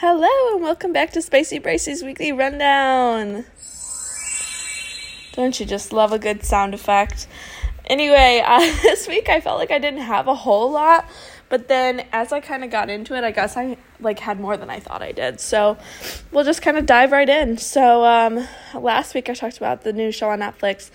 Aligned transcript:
Hello 0.00 0.52
and 0.52 0.62
welcome 0.62 0.92
back 0.92 1.12
to 1.12 1.22
Spicy 1.22 1.58
Bryce's 1.58 2.02
Weekly 2.02 2.30
Rundown. 2.30 3.46
Don't 5.32 5.58
you 5.58 5.64
just 5.64 5.90
love 5.90 6.12
a 6.12 6.18
good 6.18 6.44
sound 6.44 6.74
effect? 6.74 7.26
Anyway, 7.86 8.42
uh, 8.46 8.60
this 8.82 9.08
week 9.08 9.30
I 9.30 9.40
felt 9.40 9.58
like 9.58 9.70
I 9.70 9.78
didn't 9.78 10.02
have 10.02 10.28
a 10.28 10.34
whole 10.34 10.70
lot, 10.70 11.08
but 11.48 11.68
then 11.68 12.04
as 12.12 12.30
I 12.30 12.40
kind 12.40 12.62
of 12.62 12.70
got 12.70 12.90
into 12.90 13.16
it, 13.16 13.24
I 13.24 13.30
guess 13.30 13.56
I 13.56 13.78
like 13.98 14.18
had 14.18 14.38
more 14.38 14.58
than 14.58 14.68
I 14.68 14.80
thought 14.80 15.00
I 15.00 15.12
did. 15.12 15.40
So 15.40 15.78
we'll 16.30 16.44
just 16.44 16.60
kind 16.60 16.76
of 16.76 16.84
dive 16.84 17.10
right 17.10 17.28
in. 17.28 17.56
So 17.56 18.04
um, 18.04 18.46
last 18.74 19.14
week 19.14 19.30
I 19.30 19.32
talked 19.32 19.56
about 19.56 19.82
the 19.82 19.94
new 19.94 20.12
show 20.12 20.28
on 20.28 20.40
Netflix, 20.40 20.90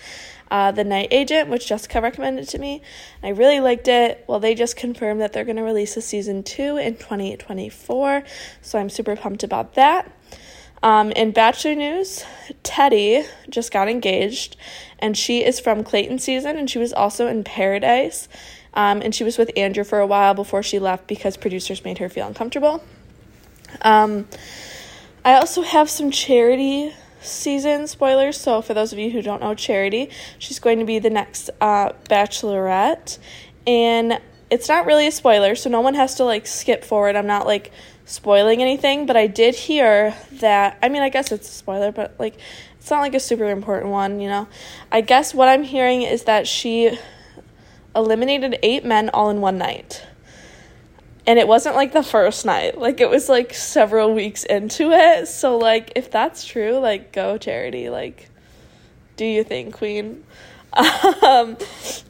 uh, 0.52 0.70
The 0.70 0.84
Night 0.84 1.08
Agent, 1.10 1.48
which 1.48 1.66
Jessica 1.66 2.02
recommended 2.02 2.46
to 2.50 2.58
me. 2.58 2.82
I 3.22 3.30
really 3.30 3.58
liked 3.58 3.88
it. 3.88 4.22
Well, 4.28 4.38
they 4.38 4.54
just 4.54 4.76
confirmed 4.76 5.22
that 5.22 5.32
they're 5.32 5.46
going 5.46 5.56
to 5.56 5.62
release 5.62 5.96
a 5.96 6.02
season 6.02 6.42
two 6.42 6.76
in 6.76 6.96
2024. 6.96 8.22
So 8.60 8.78
I'm 8.78 8.90
super 8.90 9.16
pumped 9.16 9.42
about 9.42 9.74
that. 9.74 10.12
Um, 10.82 11.10
in 11.12 11.30
Bachelor 11.30 11.74
news, 11.74 12.22
Teddi 12.64 13.26
just 13.48 13.72
got 13.72 13.88
engaged, 13.88 14.56
and 14.98 15.16
she 15.16 15.42
is 15.42 15.58
from 15.58 15.84
Clayton 15.84 16.18
season, 16.18 16.58
and 16.58 16.68
she 16.68 16.78
was 16.78 16.92
also 16.92 17.28
in 17.28 17.44
Paradise. 17.44 18.28
Um, 18.74 19.00
and 19.00 19.14
she 19.14 19.24
was 19.24 19.38
with 19.38 19.50
Andrew 19.56 19.84
for 19.84 20.00
a 20.00 20.06
while 20.06 20.34
before 20.34 20.62
she 20.62 20.78
left 20.78 21.06
because 21.06 21.38
producers 21.38 21.82
made 21.82 21.96
her 21.96 22.10
feel 22.10 22.26
uncomfortable. 22.26 22.84
Um, 23.80 24.28
I 25.24 25.34
also 25.36 25.62
have 25.62 25.88
some 25.88 26.10
charity 26.10 26.92
season 27.22 27.86
spoilers. 27.86 28.40
So, 28.40 28.62
for 28.62 28.74
those 28.74 28.92
of 28.92 28.98
you 28.98 29.10
who 29.10 29.22
don't 29.22 29.40
know 29.40 29.54
Charity, 29.54 30.10
she's 30.38 30.58
going 30.58 30.78
to 30.78 30.84
be 30.84 30.98
the 30.98 31.10
next 31.10 31.50
uh, 31.60 31.92
Bachelorette. 32.08 33.18
And 33.66 34.20
it's 34.50 34.68
not 34.68 34.86
really 34.86 35.06
a 35.06 35.12
spoiler, 35.12 35.54
so 35.54 35.70
no 35.70 35.80
one 35.80 35.94
has 35.94 36.16
to 36.16 36.24
like 36.24 36.46
skip 36.46 36.84
forward. 36.84 37.16
I'm 37.16 37.26
not 37.26 37.46
like 37.46 37.72
spoiling 38.04 38.60
anything, 38.60 39.06
but 39.06 39.16
I 39.16 39.26
did 39.26 39.54
hear 39.54 40.14
that. 40.32 40.78
I 40.82 40.88
mean, 40.88 41.02
I 41.02 41.08
guess 41.08 41.32
it's 41.32 41.48
a 41.48 41.52
spoiler, 41.52 41.92
but 41.92 42.14
like 42.18 42.36
it's 42.78 42.90
not 42.90 43.00
like 43.00 43.14
a 43.14 43.20
super 43.20 43.48
important 43.48 43.90
one, 43.90 44.20
you 44.20 44.28
know. 44.28 44.48
I 44.90 45.00
guess 45.00 45.32
what 45.32 45.48
I'm 45.48 45.62
hearing 45.62 46.02
is 46.02 46.24
that 46.24 46.46
she 46.46 46.98
eliminated 47.94 48.58
eight 48.62 48.84
men 48.84 49.08
all 49.10 49.30
in 49.30 49.40
one 49.40 49.56
night. 49.56 50.04
And 51.26 51.38
it 51.38 51.46
wasn't 51.46 51.76
like 51.76 51.92
the 51.92 52.02
first 52.02 52.44
night. 52.44 52.78
Like 52.78 53.00
it 53.00 53.08
was 53.08 53.28
like 53.28 53.54
several 53.54 54.12
weeks 54.12 54.44
into 54.44 54.90
it. 54.90 55.28
So 55.28 55.56
like 55.56 55.92
if 55.94 56.10
that's 56.10 56.44
true, 56.44 56.78
like 56.78 57.12
go 57.12 57.38
charity. 57.38 57.90
Like 57.90 58.28
do 59.16 59.24
you 59.24 59.44
think, 59.44 59.74
Queen? 59.74 60.24
Um, 61.22 61.58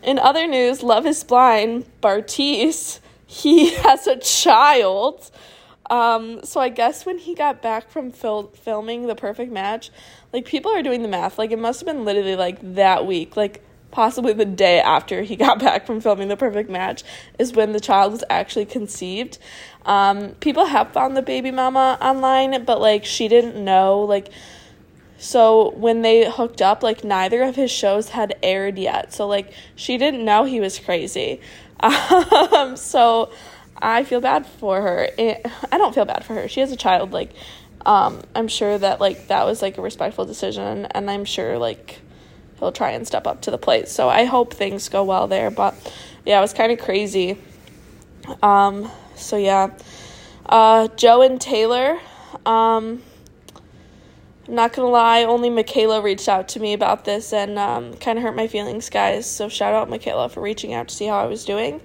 in 0.05 0.21
other 0.21 0.47
news, 0.47 0.85
Love 0.85 1.05
is 1.05 1.25
Blind, 1.25 1.85
Bartise, 2.01 3.01
he 3.27 3.75
has 3.83 4.07
a 4.07 4.17
child. 4.17 5.31
Um, 5.91 6.45
so 6.45 6.61
I 6.61 6.69
guess 6.69 7.05
when 7.05 7.19
he 7.19 7.35
got 7.35 7.61
back 7.61 7.91
from 7.91 8.13
fil- 8.13 8.53
filming 8.55 9.09
The 9.09 9.15
Perfect 9.15 9.53
Match, 9.53 9.91
like 10.33 10.45
people 10.45 10.71
are 10.73 10.83
doing 10.83 11.03
the 11.03 11.09
math. 11.09 11.39
Like 11.39 11.51
it 11.51 11.59
must 11.59 11.81
have 11.81 11.87
been 11.87 12.05
literally 12.05 12.37
like 12.37 12.59
that 12.75 13.05
week. 13.05 13.37
Like 13.37 13.63
possibly 13.93 14.33
the 14.33 14.45
day 14.45 14.81
after 14.81 15.23
he 15.23 15.37
got 15.47 15.61
back 15.61 15.87
from 15.87 16.01
filming 16.01 16.27
The 16.27 16.37
Perfect 16.37 16.69
Match, 16.69 17.05
is 17.39 17.53
when 17.53 17.73
the 17.73 17.79
child 17.79 18.11
was 18.11 18.25
actually 18.29 18.67
conceived. 18.67 19.39
Um, 19.87 20.31
people 20.41 20.67
have 20.67 20.93
found 20.93 21.17
the 21.17 21.23
baby 21.23 21.53
mama 21.53 21.97
online, 22.01 22.65
but 22.65 22.81
like 22.81 23.05
she 23.05 23.29
didn't 23.29 23.63
know. 23.65 24.01
Like, 24.01 24.31
so 25.19 25.71
when 25.77 26.03
they 26.03 26.29
hooked 26.29 26.61
up, 26.61 26.83
like 26.83 27.05
neither 27.05 27.43
of 27.43 27.55
his 27.55 27.71
shows 27.71 28.09
had 28.09 28.35
aired 28.43 28.77
yet. 28.79 29.13
So 29.13 29.29
like 29.29 29.53
she 29.77 29.97
didn't 29.99 30.25
know 30.25 30.45
he 30.45 30.59
was 30.59 30.81
crazy. 30.81 31.41
Um, 31.83 32.77
so 32.77 33.33
I 33.77 34.05
feel 34.05 34.21
bad 34.21 34.47
for 34.47 34.81
her. 34.81 35.09
It, 35.19 35.45
I 35.73 35.79
don't 35.79 35.93
feel 35.93 36.05
bad 36.05 36.25
for 36.25 36.35
her. 36.35 36.47
She 36.47 36.61
has 36.61 36.71
a 36.71 36.77
child. 36.77 37.13
Like, 37.13 37.33
um, 37.85 38.23
I'm 38.37 38.47
sure 38.47 38.79
that 38.79 39.01
like 39.01 39.27
that 39.27 39.45
was 39.45 39.61
like 39.61 39.77
a 39.79 39.83
respectful 39.83 40.25
decision, 40.25 40.87
and 40.87 41.11
I'm 41.11 41.25
sure 41.25 41.59
like 41.59 42.01
he'll 42.63 42.73
try 42.73 42.93
and 42.93 43.07
step 43.07 43.27
up 43.27 43.43
to 43.43 43.51
the 43.51 43.59
plate. 43.59 43.89
So 43.89 44.09
I 44.09 44.25
hope 44.25 44.55
things 44.55 44.89
go 44.89 45.03
well 45.03 45.27
there. 45.27 45.51
But 45.51 45.75
yeah, 46.25 46.39
it 46.39 46.41
was 46.41 46.53
kind 46.53 46.71
of 46.71 46.79
crazy. 46.79 47.37
Um, 48.43 48.89
so 49.17 49.37
yeah, 49.37 49.71
uh, 50.47 50.89
Joe 50.97 51.23
and 51.23 51.41
Taylor. 51.41 51.99
Um, 52.47 53.03
I'm 54.49 54.55
not 54.55 54.73
gonna 54.73 54.89
lie, 54.89 55.25
only 55.25 55.51
Michaela 55.51 56.03
reached 56.03 56.29
out 56.29 56.49
to 56.49 56.61
me 56.61 56.73
about 56.73 57.05
this 57.05 57.33
and 57.33 57.59
um, 57.59 57.95
kind 57.95 58.19
of 58.19 58.25
hurt 58.25 58.37
my 58.37 58.47
feelings, 58.47 58.91
guys. 58.91 59.29
So 59.29 59.49
shout 59.49 59.75
out 59.75 59.91
Michaela 59.91 60.29
for 60.29 60.41
reaching 60.41 60.73
out 60.73 60.89
to 60.89 60.95
see 60.95 61.07
how 61.07 61.19
I 61.19 61.27
was 61.27 61.45
doing. 61.45 61.81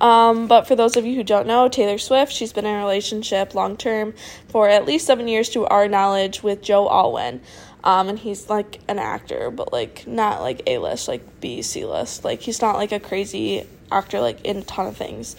Um, 0.00 0.48
but 0.48 0.66
for 0.66 0.74
those 0.74 0.96
of 0.96 1.06
you 1.06 1.14
who 1.14 1.22
don't 1.22 1.46
know, 1.46 1.68
Taylor 1.68 1.98
Swift, 1.98 2.32
she's 2.32 2.52
been 2.52 2.66
in 2.66 2.74
a 2.74 2.78
relationship 2.78 3.54
long 3.54 3.76
term 3.76 4.14
for 4.48 4.68
at 4.68 4.86
least 4.86 5.06
seven 5.06 5.28
years, 5.28 5.48
to 5.50 5.66
our 5.66 5.88
knowledge, 5.88 6.42
with 6.42 6.62
Joe 6.62 6.88
Alwyn. 6.88 7.40
Um, 7.84 8.08
and 8.08 8.18
he's 8.18 8.48
like 8.48 8.80
an 8.88 8.98
actor, 8.98 9.50
but 9.50 9.70
like 9.72 10.06
not 10.06 10.40
like 10.40 10.62
A 10.66 10.78
list, 10.78 11.06
like 11.06 11.40
B, 11.40 11.60
C 11.60 11.84
list. 11.84 12.24
Like 12.24 12.40
he's 12.40 12.62
not 12.62 12.76
like 12.76 12.92
a 12.92 12.98
crazy 12.98 13.66
actor, 13.92 14.20
like 14.20 14.40
in 14.42 14.58
a 14.58 14.62
ton 14.62 14.86
of 14.86 14.96
things. 14.96 15.36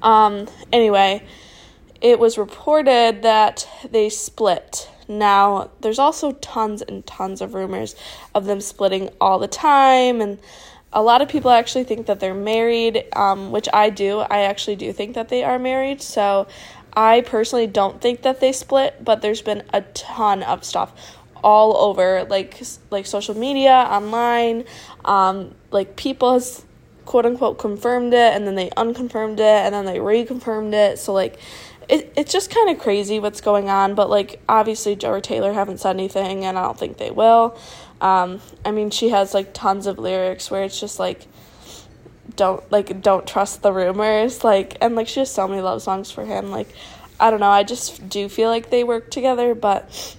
Um, 0.00 0.46
anyway, 0.72 1.26
it 2.00 2.20
was 2.20 2.38
reported 2.38 3.22
that 3.22 3.68
they 3.90 4.08
split. 4.10 4.88
Now, 5.08 5.70
there's 5.80 5.98
also 5.98 6.32
tons 6.32 6.82
and 6.82 7.04
tons 7.04 7.40
of 7.40 7.54
rumors 7.54 7.96
of 8.32 8.44
them 8.44 8.60
splitting 8.60 9.10
all 9.20 9.40
the 9.40 9.48
time, 9.48 10.20
and 10.20 10.38
a 10.92 11.02
lot 11.02 11.20
of 11.20 11.28
people 11.28 11.50
actually 11.50 11.84
think 11.84 12.06
that 12.06 12.20
they're 12.20 12.34
married, 12.34 13.04
um, 13.16 13.50
which 13.50 13.68
I 13.72 13.90
do. 13.90 14.20
I 14.20 14.42
actually 14.42 14.76
do 14.76 14.92
think 14.92 15.14
that 15.14 15.28
they 15.30 15.42
are 15.42 15.58
married. 15.58 16.00
So 16.00 16.46
I 16.92 17.22
personally 17.22 17.66
don't 17.66 18.00
think 18.00 18.22
that 18.22 18.40
they 18.40 18.52
split, 18.52 19.04
but 19.04 19.20
there's 19.20 19.42
been 19.42 19.62
a 19.72 19.82
ton 19.82 20.42
of 20.42 20.64
stuff 20.64 21.17
all 21.42 21.76
over 21.76 22.24
like 22.24 22.60
like 22.90 23.06
social 23.06 23.36
media 23.36 23.72
online. 23.72 24.64
Um 25.04 25.54
like 25.70 25.96
people 25.96 26.34
has 26.34 26.64
quote 27.04 27.24
unquote 27.24 27.58
confirmed 27.58 28.12
it 28.12 28.34
and 28.34 28.46
then 28.46 28.54
they 28.54 28.70
unconfirmed 28.76 29.40
it 29.40 29.42
and 29.42 29.74
then 29.74 29.84
they 29.84 29.98
reconfirmed 29.98 30.72
it. 30.74 30.98
So 30.98 31.12
like 31.12 31.38
it, 31.88 32.12
it's 32.16 32.32
just 32.32 32.50
kind 32.50 32.68
of 32.70 32.78
crazy 32.78 33.18
what's 33.18 33.40
going 33.40 33.70
on 33.70 33.94
but 33.94 34.10
like 34.10 34.42
obviously 34.46 34.94
joe 34.94 35.12
or 35.12 35.20
taylor 35.22 35.54
haven't 35.54 35.78
said 35.78 35.96
anything 35.96 36.44
and 36.44 36.58
i 36.58 36.62
don't 36.62 36.78
think 36.78 36.98
they 36.98 37.10
will. 37.10 37.58
Um 38.02 38.40
i 38.64 38.70
mean 38.70 38.90
she 38.90 39.08
has 39.08 39.32
like 39.32 39.54
tons 39.54 39.86
of 39.86 39.98
lyrics 39.98 40.50
where 40.50 40.64
it's 40.64 40.78
just 40.78 40.98
like 40.98 41.26
don't 42.36 42.70
like 42.70 43.02
don't 43.02 43.26
trust 43.26 43.62
the 43.62 43.72
rumors 43.72 44.44
like 44.44 44.76
and 44.80 44.94
like 44.94 45.08
she 45.08 45.20
has 45.20 45.30
so 45.30 45.48
many 45.48 45.60
love 45.60 45.82
songs 45.82 46.10
for 46.10 46.24
him 46.24 46.50
like 46.50 46.68
i 47.18 47.30
don't 47.30 47.40
know 47.40 47.50
i 47.50 47.64
just 47.64 48.08
do 48.08 48.28
feel 48.28 48.48
like 48.48 48.70
they 48.70 48.84
work 48.84 49.10
together 49.10 49.54
but 49.54 50.16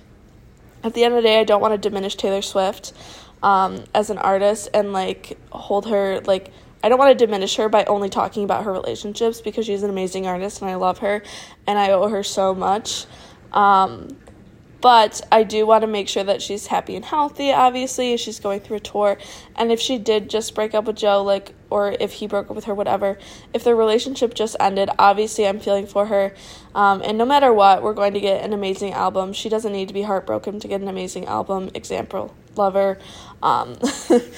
at 0.83 0.93
the 0.93 1.03
end 1.03 1.13
of 1.13 1.21
the 1.21 1.27
day, 1.27 1.39
I 1.39 1.43
don't 1.43 1.61
want 1.61 1.73
to 1.73 1.89
diminish 1.89 2.15
Taylor 2.15 2.41
Swift 2.41 2.93
um, 3.43 3.83
as 3.93 4.09
an 4.09 4.17
artist 4.17 4.69
and 4.73 4.93
like 4.93 5.37
hold 5.51 5.87
her 5.87 6.21
like 6.21 6.51
I 6.83 6.89
don't 6.89 6.97
want 6.97 7.17
to 7.17 7.25
diminish 7.25 7.57
her 7.57 7.67
by 7.67 7.83
only 7.85 8.09
talking 8.09 8.43
about 8.43 8.63
her 8.63 8.71
relationships 8.71 9.41
because 9.41 9.65
she's 9.65 9.83
an 9.83 9.89
amazing 9.89 10.27
artist 10.27 10.61
and 10.61 10.71
I 10.71 10.75
love 10.75 10.99
her 10.99 11.21
and 11.67 11.77
I 11.77 11.91
owe 11.91 12.07
her 12.07 12.23
so 12.23 12.55
much. 12.55 13.05
Um, 13.51 14.17
but 14.81 15.21
I 15.31 15.43
do 15.43 15.65
want 15.65 15.81
to 15.81 15.87
make 15.87 16.07
sure 16.07 16.23
that 16.23 16.41
she's 16.41 16.67
happy 16.67 16.95
and 16.95 17.03
healthy, 17.03 17.51
obviously, 17.51 18.15
she's 18.17 18.39
going 18.39 18.61
through 18.61 18.77
a 18.77 18.81
tour. 18.81 19.17
And 19.55 19.71
if 19.71 19.79
she 19.79 19.97
did 19.97 20.29
just 20.29 20.55
break 20.55 20.73
up 20.73 20.85
with 20.85 20.95
Joe, 20.95 21.23
like, 21.23 21.53
or 21.69 21.91
if 21.99 22.13
he 22.13 22.27
broke 22.27 22.49
up 22.49 22.55
with 22.55 22.65
her, 22.65 22.73
whatever, 22.73 23.17
if 23.53 23.63
their 23.63 23.75
relationship 23.75 24.33
just 24.33 24.55
ended, 24.59 24.89
obviously 24.97 25.45
I'm 25.47 25.59
feeling 25.59 25.85
for 25.85 26.05
her. 26.05 26.33
Um, 26.73 27.01
and 27.03 27.17
no 27.17 27.25
matter 27.25 27.51
what, 27.51 27.83
we're 27.83 27.93
going 27.93 28.13
to 28.13 28.21
get 28.21 28.43
an 28.43 28.53
amazing 28.53 28.93
album. 28.93 29.33
She 29.33 29.49
doesn't 29.49 29.71
need 29.71 29.89
to 29.89 29.93
be 29.93 30.03
heartbroken 30.03 30.59
to 30.61 30.67
get 30.67 30.81
an 30.81 30.87
amazing 30.87 31.25
album. 31.25 31.69
Example, 31.73 32.33
Lover. 32.55 32.97
Um, 33.43 33.77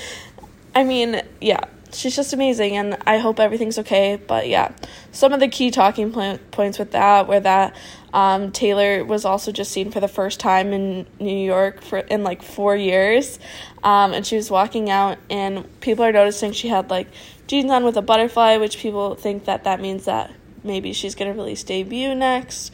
I 0.75 0.83
mean, 0.83 1.21
yeah, 1.39 1.65
she's 1.93 2.15
just 2.15 2.33
amazing 2.33 2.77
and 2.77 2.97
I 3.05 3.17
hope 3.17 3.39
everything's 3.39 3.77
okay. 3.79 4.19
But 4.25 4.47
yeah, 4.47 4.71
some 5.11 5.33
of 5.33 5.39
the 5.39 5.47
key 5.47 5.71
talking 5.71 6.11
points 6.51 6.79
with 6.79 6.91
that 6.91 7.27
were 7.27 7.39
that 7.39 7.75
um, 8.13 8.51
Taylor 8.51 9.03
was 9.03 9.25
also 9.25 9.51
just 9.51 9.71
seen 9.71 9.91
for 9.91 9.99
the 9.99 10.07
first 10.07 10.39
time 10.39 10.73
in 10.73 11.05
New 11.19 11.37
York 11.37 11.81
for 11.81 11.99
in 11.99 12.23
like 12.23 12.41
four 12.41 12.75
years, 12.75 13.39
um, 13.83 14.13
and 14.13 14.25
she 14.25 14.35
was 14.35 14.49
walking 14.49 14.89
out, 14.89 15.17
and 15.29 15.79
people 15.81 16.03
are 16.05 16.11
noticing 16.11 16.51
she 16.51 16.67
had 16.67 16.89
like 16.89 17.07
jeans 17.47 17.71
on 17.71 17.83
with 17.83 17.97
a 17.97 18.01
butterfly, 18.01 18.57
which 18.57 18.77
people 18.77 19.15
think 19.15 19.45
that 19.45 19.63
that 19.65 19.79
means 19.79 20.05
that 20.05 20.31
maybe 20.63 20.93
she's 20.93 21.15
gonna 21.15 21.33
release 21.33 21.63
debut 21.63 22.15
next. 22.15 22.73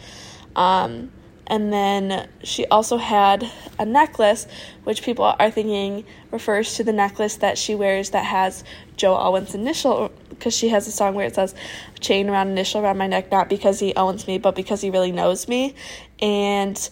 Um, 0.56 1.12
and 1.48 1.72
then 1.72 2.28
she 2.44 2.66
also 2.66 2.98
had 2.98 3.50
a 3.80 3.86
necklace, 3.86 4.48
which 4.84 5.02
people 5.02 5.34
are 5.40 5.50
thinking 5.50 6.04
refers 6.30 6.76
to 6.76 6.84
the 6.84 6.92
necklace 6.92 7.38
that 7.38 7.58
she 7.58 7.74
wears 7.74 8.10
that 8.10 8.26
has 8.26 8.66
Joe 8.98 9.16
Alwyn's 9.16 9.56
initial, 9.56 10.12
because 10.38 10.56
she 10.56 10.70
has 10.70 10.88
a 10.88 10.92
song 10.92 11.16
where 11.16 11.26
it 11.26 11.36
says, 11.36 11.56
chain 12.00 12.30
around 12.30 12.50
initial 12.50 12.82
around 12.82 12.98
my 12.98 13.08
neck, 13.08 13.32
not 13.32 13.50
because 13.50 13.80
he 13.80 13.94
owns 13.96 14.28
me, 14.28 14.38
but 14.38 14.56
because 14.56 14.82
he 14.82 14.90
really 14.90 15.12
knows 15.12 15.48
me. 15.48 15.76
And 16.20 16.90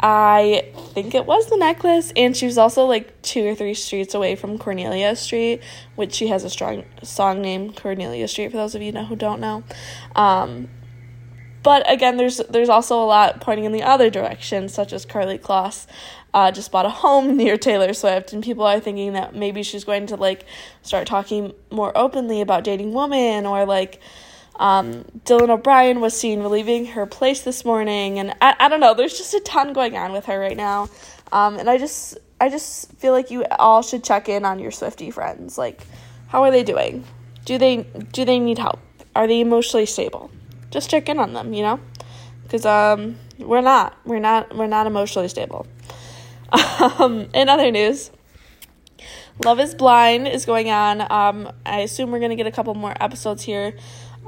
I 0.00 0.72
think 0.94 1.14
it 1.14 1.26
was 1.26 1.48
the 1.48 1.56
necklace. 1.56 2.12
And 2.16 2.36
she 2.36 2.46
was 2.46 2.58
also 2.58 2.86
like 2.86 3.22
two 3.22 3.46
or 3.46 3.54
three 3.54 3.74
streets 3.74 4.14
away 4.14 4.34
from 4.34 4.58
Cornelia 4.58 5.14
Street, 5.14 5.60
which 5.94 6.12
she 6.14 6.26
has 6.28 6.42
a 6.42 6.50
strong 6.50 6.84
song 7.02 7.40
named 7.40 7.76
Cornelia 7.76 8.26
Street, 8.26 8.50
for 8.50 8.56
those 8.56 8.74
of 8.74 8.82
you 8.82 8.90
know 8.90 9.04
who 9.04 9.16
don't 9.16 9.40
know. 9.40 9.62
Um, 10.16 10.68
but 11.62 11.88
again, 11.90 12.16
there's 12.16 12.38
there's 12.50 12.68
also 12.68 12.96
a 13.00 13.06
lot 13.06 13.40
pointing 13.40 13.64
in 13.64 13.72
the 13.72 13.84
other 13.84 14.10
direction, 14.10 14.68
such 14.68 14.92
as 14.92 15.06
Karlie 15.06 15.38
Kloss 15.38 15.86
uh, 16.34 16.50
just 16.50 16.72
bought 16.72 16.86
a 16.86 16.90
home 16.90 17.36
near 17.36 17.56
Taylor 17.56 17.92
Swift, 17.94 18.32
and 18.32 18.42
people 18.42 18.64
are 18.64 18.80
thinking 18.80 19.12
that 19.14 19.34
maybe 19.34 19.62
she's 19.62 19.84
going 19.84 20.06
to 20.06 20.16
like 20.16 20.44
start 20.82 21.06
talking 21.06 21.52
more 21.70 21.96
openly 21.96 22.40
about 22.40 22.64
dating 22.64 22.92
women, 22.92 23.46
or 23.46 23.66
like 23.66 24.00
um, 24.56 25.04
Dylan 25.24 25.50
O'Brien 25.50 26.00
was 26.00 26.18
seen 26.18 26.48
leaving 26.48 26.86
her 26.86 27.06
place 27.06 27.42
this 27.42 27.64
morning, 27.64 28.18
and 28.18 28.34
I, 28.40 28.54
I 28.60 28.68
don't 28.68 28.80
know. 28.80 28.94
There's 28.94 29.16
just 29.16 29.34
a 29.34 29.40
ton 29.40 29.72
going 29.72 29.96
on 29.96 30.12
with 30.12 30.26
her 30.26 30.38
right 30.38 30.56
now, 30.56 30.88
um, 31.32 31.58
and 31.58 31.68
I 31.68 31.78
just 31.78 32.18
I 32.40 32.48
just 32.48 32.92
feel 32.94 33.12
like 33.12 33.30
you 33.30 33.44
all 33.58 33.82
should 33.82 34.04
check 34.04 34.28
in 34.28 34.44
on 34.44 34.58
your 34.58 34.70
Swifty 34.70 35.10
friends. 35.10 35.56
Like, 35.56 35.86
how 36.28 36.42
are 36.42 36.50
they 36.50 36.64
doing? 36.64 37.04
Do 37.44 37.58
they 37.58 37.84
do 38.12 38.24
they 38.24 38.38
need 38.38 38.58
help? 38.58 38.80
Are 39.14 39.26
they 39.26 39.40
emotionally 39.40 39.86
stable? 39.86 40.30
Just 40.70 40.90
check 40.90 41.08
in 41.08 41.18
on 41.18 41.34
them, 41.34 41.52
you 41.52 41.62
know, 41.62 41.80
because 42.42 42.64
um, 42.64 43.16
we're 43.38 43.60
not 43.60 43.96
we're 44.04 44.18
not 44.18 44.54
we're 44.56 44.66
not 44.66 44.86
emotionally 44.86 45.28
stable. 45.28 45.66
Um, 46.98 47.28
in 47.32 47.48
other 47.48 47.70
news, 47.70 48.10
Love 49.44 49.60
is 49.60 49.74
Blind 49.74 50.26
is 50.26 50.44
going 50.44 50.68
on. 50.68 51.00
Um, 51.12 51.52
I 51.64 51.80
assume 51.80 52.10
we're 52.10 52.18
going 52.18 52.30
to 52.30 52.36
get 52.36 52.48
a 52.48 52.50
couple 52.50 52.74
more 52.74 52.94
episodes 53.00 53.42
here 53.44 53.74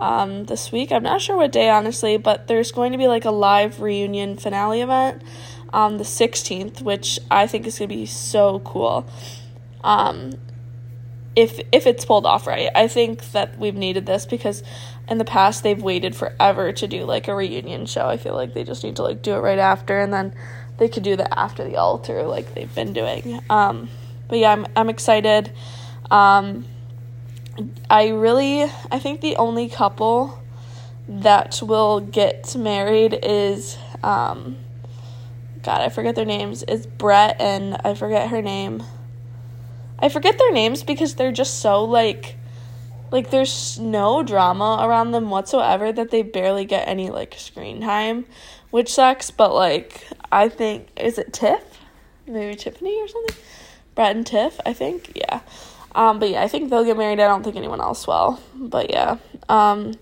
um, 0.00 0.44
this 0.44 0.73
week. 0.73 0.93
I'm 0.93 1.03
not 1.03 1.21
sure 1.21 1.37
what 1.37 1.53
day, 1.53 1.69
honestly, 1.69 2.17
but 2.17 2.47
there's 2.47 2.73
going 2.73 2.93
to 2.93 2.99
be 2.99 3.09
like 3.09 3.25
a 3.25 3.31
live 3.31 3.81
reunion 3.81 4.37
finale 4.37 4.81
event 4.81 5.23
on 5.73 5.97
the 5.99 6.05
16th, 6.05 6.81
which 6.82 7.19
I 7.31 7.47
think 7.47 7.67
is 7.67 7.79
going 7.79 7.88
to 7.88 7.94
be 7.94 8.06
so 8.06 8.61
cool. 8.61 9.06
Um, 9.82 10.32
if 11.37 11.61
if 11.73 11.87
it's 11.87 12.05
pulled 12.05 12.27
off 12.27 12.47
right, 12.47 12.70
I 12.75 12.87
think 12.87 13.32
that 13.32 13.59
we've 13.59 13.75
needed 13.75 14.06
this 14.06 14.25
because 14.25 14.62
in 15.09 15.19
the 15.19 15.25
past 15.25 15.62
they've 15.62 15.82
waited 15.82 16.15
forever 16.15 16.73
to 16.73 16.87
do 16.87 17.05
like 17.05 17.29
a 17.29 17.35
reunion 17.35 17.87
show. 17.87 18.06
I 18.06 18.17
feel 18.17 18.35
like 18.35 18.55
they 18.55 18.62
just 18.65 18.85
need 18.85 18.97
to 18.97 19.03
like 19.03 19.23
do 19.23 19.35
it 19.35 19.41
right 19.41 19.59
after 19.59 19.99
and 19.99 20.12
then 20.12 20.35
they 20.79 20.88
could 20.88 21.03
do 21.03 21.17
that 21.17 21.38
after 21.38 21.65
the 21.65 21.76
altar 21.76 22.25
like 22.25 22.55
they've 22.55 22.75
been 22.75 22.93
doing. 22.93 23.41
Um, 23.50 23.88
but 24.29 24.38
yeah, 24.38 24.53
I'm 24.53 24.67
I'm 24.76 24.88
excited. 24.88 25.53
Um, 26.11 26.65
I 27.88 28.09
really 28.09 28.62
I 28.62 28.99
think 28.99 29.21
the 29.21 29.37
only 29.37 29.69
couple 29.69 30.41
that 31.09 31.61
will 31.62 32.00
get 32.00 32.56
married 32.56 33.19
is 33.23 33.76
um, 34.03 34.56
God, 35.62 35.81
I 35.81 35.88
forget 35.88 36.15
their 36.15 36.25
names. 36.25 36.65
It's 36.67 36.87
Brett 36.87 37.41
and 37.41 37.79
I 37.85 37.94
forget 37.94 38.29
her 38.29 38.43
name. 38.43 38.82
I 39.99 40.09
forget 40.09 40.38
their 40.38 40.53
names 40.53 40.82
because 40.82 41.15
they're 41.15 41.32
just 41.32 41.61
so 41.61 41.85
like 41.85 42.37
like 43.11 43.31
there's 43.31 43.79
no 43.79 44.23
drama 44.23 44.79
around 44.82 45.12
them 45.12 45.31
whatsoever 45.31 45.93
that 45.93 46.11
they 46.11 46.23
barely 46.23 46.65
get 46.65 46.88
any 46.88 47.11
like 47.11 47.35
screen 47.38 47.81
time, 47.81 48.27
which 48.70 48.93
sucks, 48.93 49.31
but 49.31 49.55
like 49.55 50.06
I 50.34 50.48
think 50.48 50.88
is 50.96 51.19
it 51.19 51.32
Tiff? 51.32 51.62
Maybe 52.26 52.56
Tiffany 52.56 53.00
or 53.00 53.08
something? 53.08 53.36
Brett 53.94 54.16
and 54.16 54.26
Tiff, 54.26 54.58
I 54.66 54.72
think. 54.72 55.12
Yeah. 55.14 55.40
Um, 55.94 56.19
but 56.19 56.31
yeah, 56.31 56.42
I 56.42 56.48
think 56.48 56.70
they'll 56.70 56.84
get 56.84 56.96
married. 56.96 57.20
I 57.20 57.28
don't 57.28 57.44
think 57.44 57.56
anyone 57.56 57.81
else 57.81 58.06
will. 58.06 58.40
But 58.54 58.90
yeah. 58.90 59.19
Um, 59.48 59.94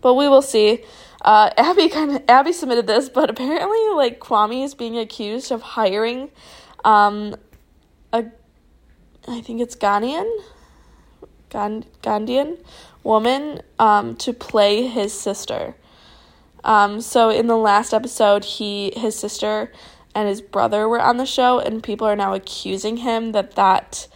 but 0.00 0.14
we 0.14 0.28
will 0.28 0.42
see. 0.42 0.84
Uh, 1.22 1.50
Abby 1.56 1.88
kind 1.88 2.16
of 2.16 2.22
Abby 2.28 2.52
submitted 2.52 2.86
this, 2.86 3.08
but 3.08 3.30
apparently 3.30 3.78
like 3.94 4.18
Kwame 4.20 4.64
is 4.64 4.74
being 4.74 4.98
accused 4.98 5.52
of 5.52 5.62
hiring 5.62 6.30
um, 6.84 7.36
a 8.12 8.24
I 9.28 9.40
think 9.42 9.60
it's 9.60 9.76
Ghanaian 9.76 10.28
Ghanaian 11.50 12.58
woman 13.02 13.60
um, 13.78 14.16
to 14.16 14.32
play 14.32 14.86
his 14.86 15.12
sister. 15.12 15.74
Um, 16.64 17.00
so 17.00 17.30
in 17.30 17.46
the 17.46 17.56
last 17.56 17.92
episode, 17.94 18.44
he 18.44 18.92
his 18.96 19.16
sister 19.16 19.72
and 20.14 20.28
his 20.28 20.40
brother 20.40 20.88
were 20.88 21.00
on 21.00 21.16
the 21.16 21.26
show, 21.26 21.58
and 21.58 21.82
people 21.82 22.06
are 22.06 22.16
now 22.16 22.34
accusing 22.34 22.98
him 22.98 23.32
that 23.32 23.52
that 23.52 24.08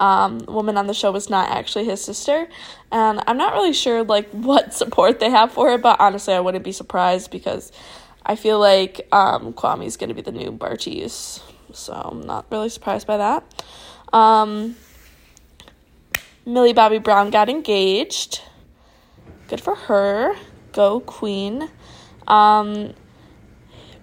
um, 0.00 0.38
woman 0.46 0.76
on 0.76 0.86
the 0.86 0.94
show 0.94 1.10
was 1.10 1.28
not 1.28 1.50
actually 1.50 1.84
his 1.84 2.02
sister. 2.02 2.48
And 2.92 3.20
I'm 3.26 3.36
not 3.36 3.54
really 3.54 3.72
sure 3.72 4.04
like 4.04 4.30
what 4.32 4.74
support 4.74 5.20
they 5.20 5.30
have 5.30 5.52
for 5.52 5.72
it, 5.72 5.82
but 5.82 6.00
honestly, 6.00 6.34
I 6.34 6.40
wouldn't 6.40 6.64
be 6.64 6.72
surprised 6.72 7.30
because 7.30 7.72
I 8.24 8.36
feel 8.36 8.60
like 8.60 9.08
um, 9.12 9.52
Kwame's 9.52 9.96
gonna 9.96 10.14
be 10.14 10.22
the 10.22 10.32
new 10.32 10.52
Bartise, 10.52 11.40
so 11.72 11.92
I'm 11.92 12.20
not 12.22 12.46
really 12.50 12.68
surprised 12.68 13.06
by 13.06 13.16
that. 13.16 13.64
Um, 14.12 14.76
Millie 16.46 16.72
Bobby 16.72 16.98
Brown 16.98 17.30
got 17.30 17.48
engaged. 17.48 18.42
Good 19.48 19.60
for 19.60 19.74
her. 19.74 20.34
Go 20.72 21.00
Queen. 21.00 21.70
Um, 22.28 22.94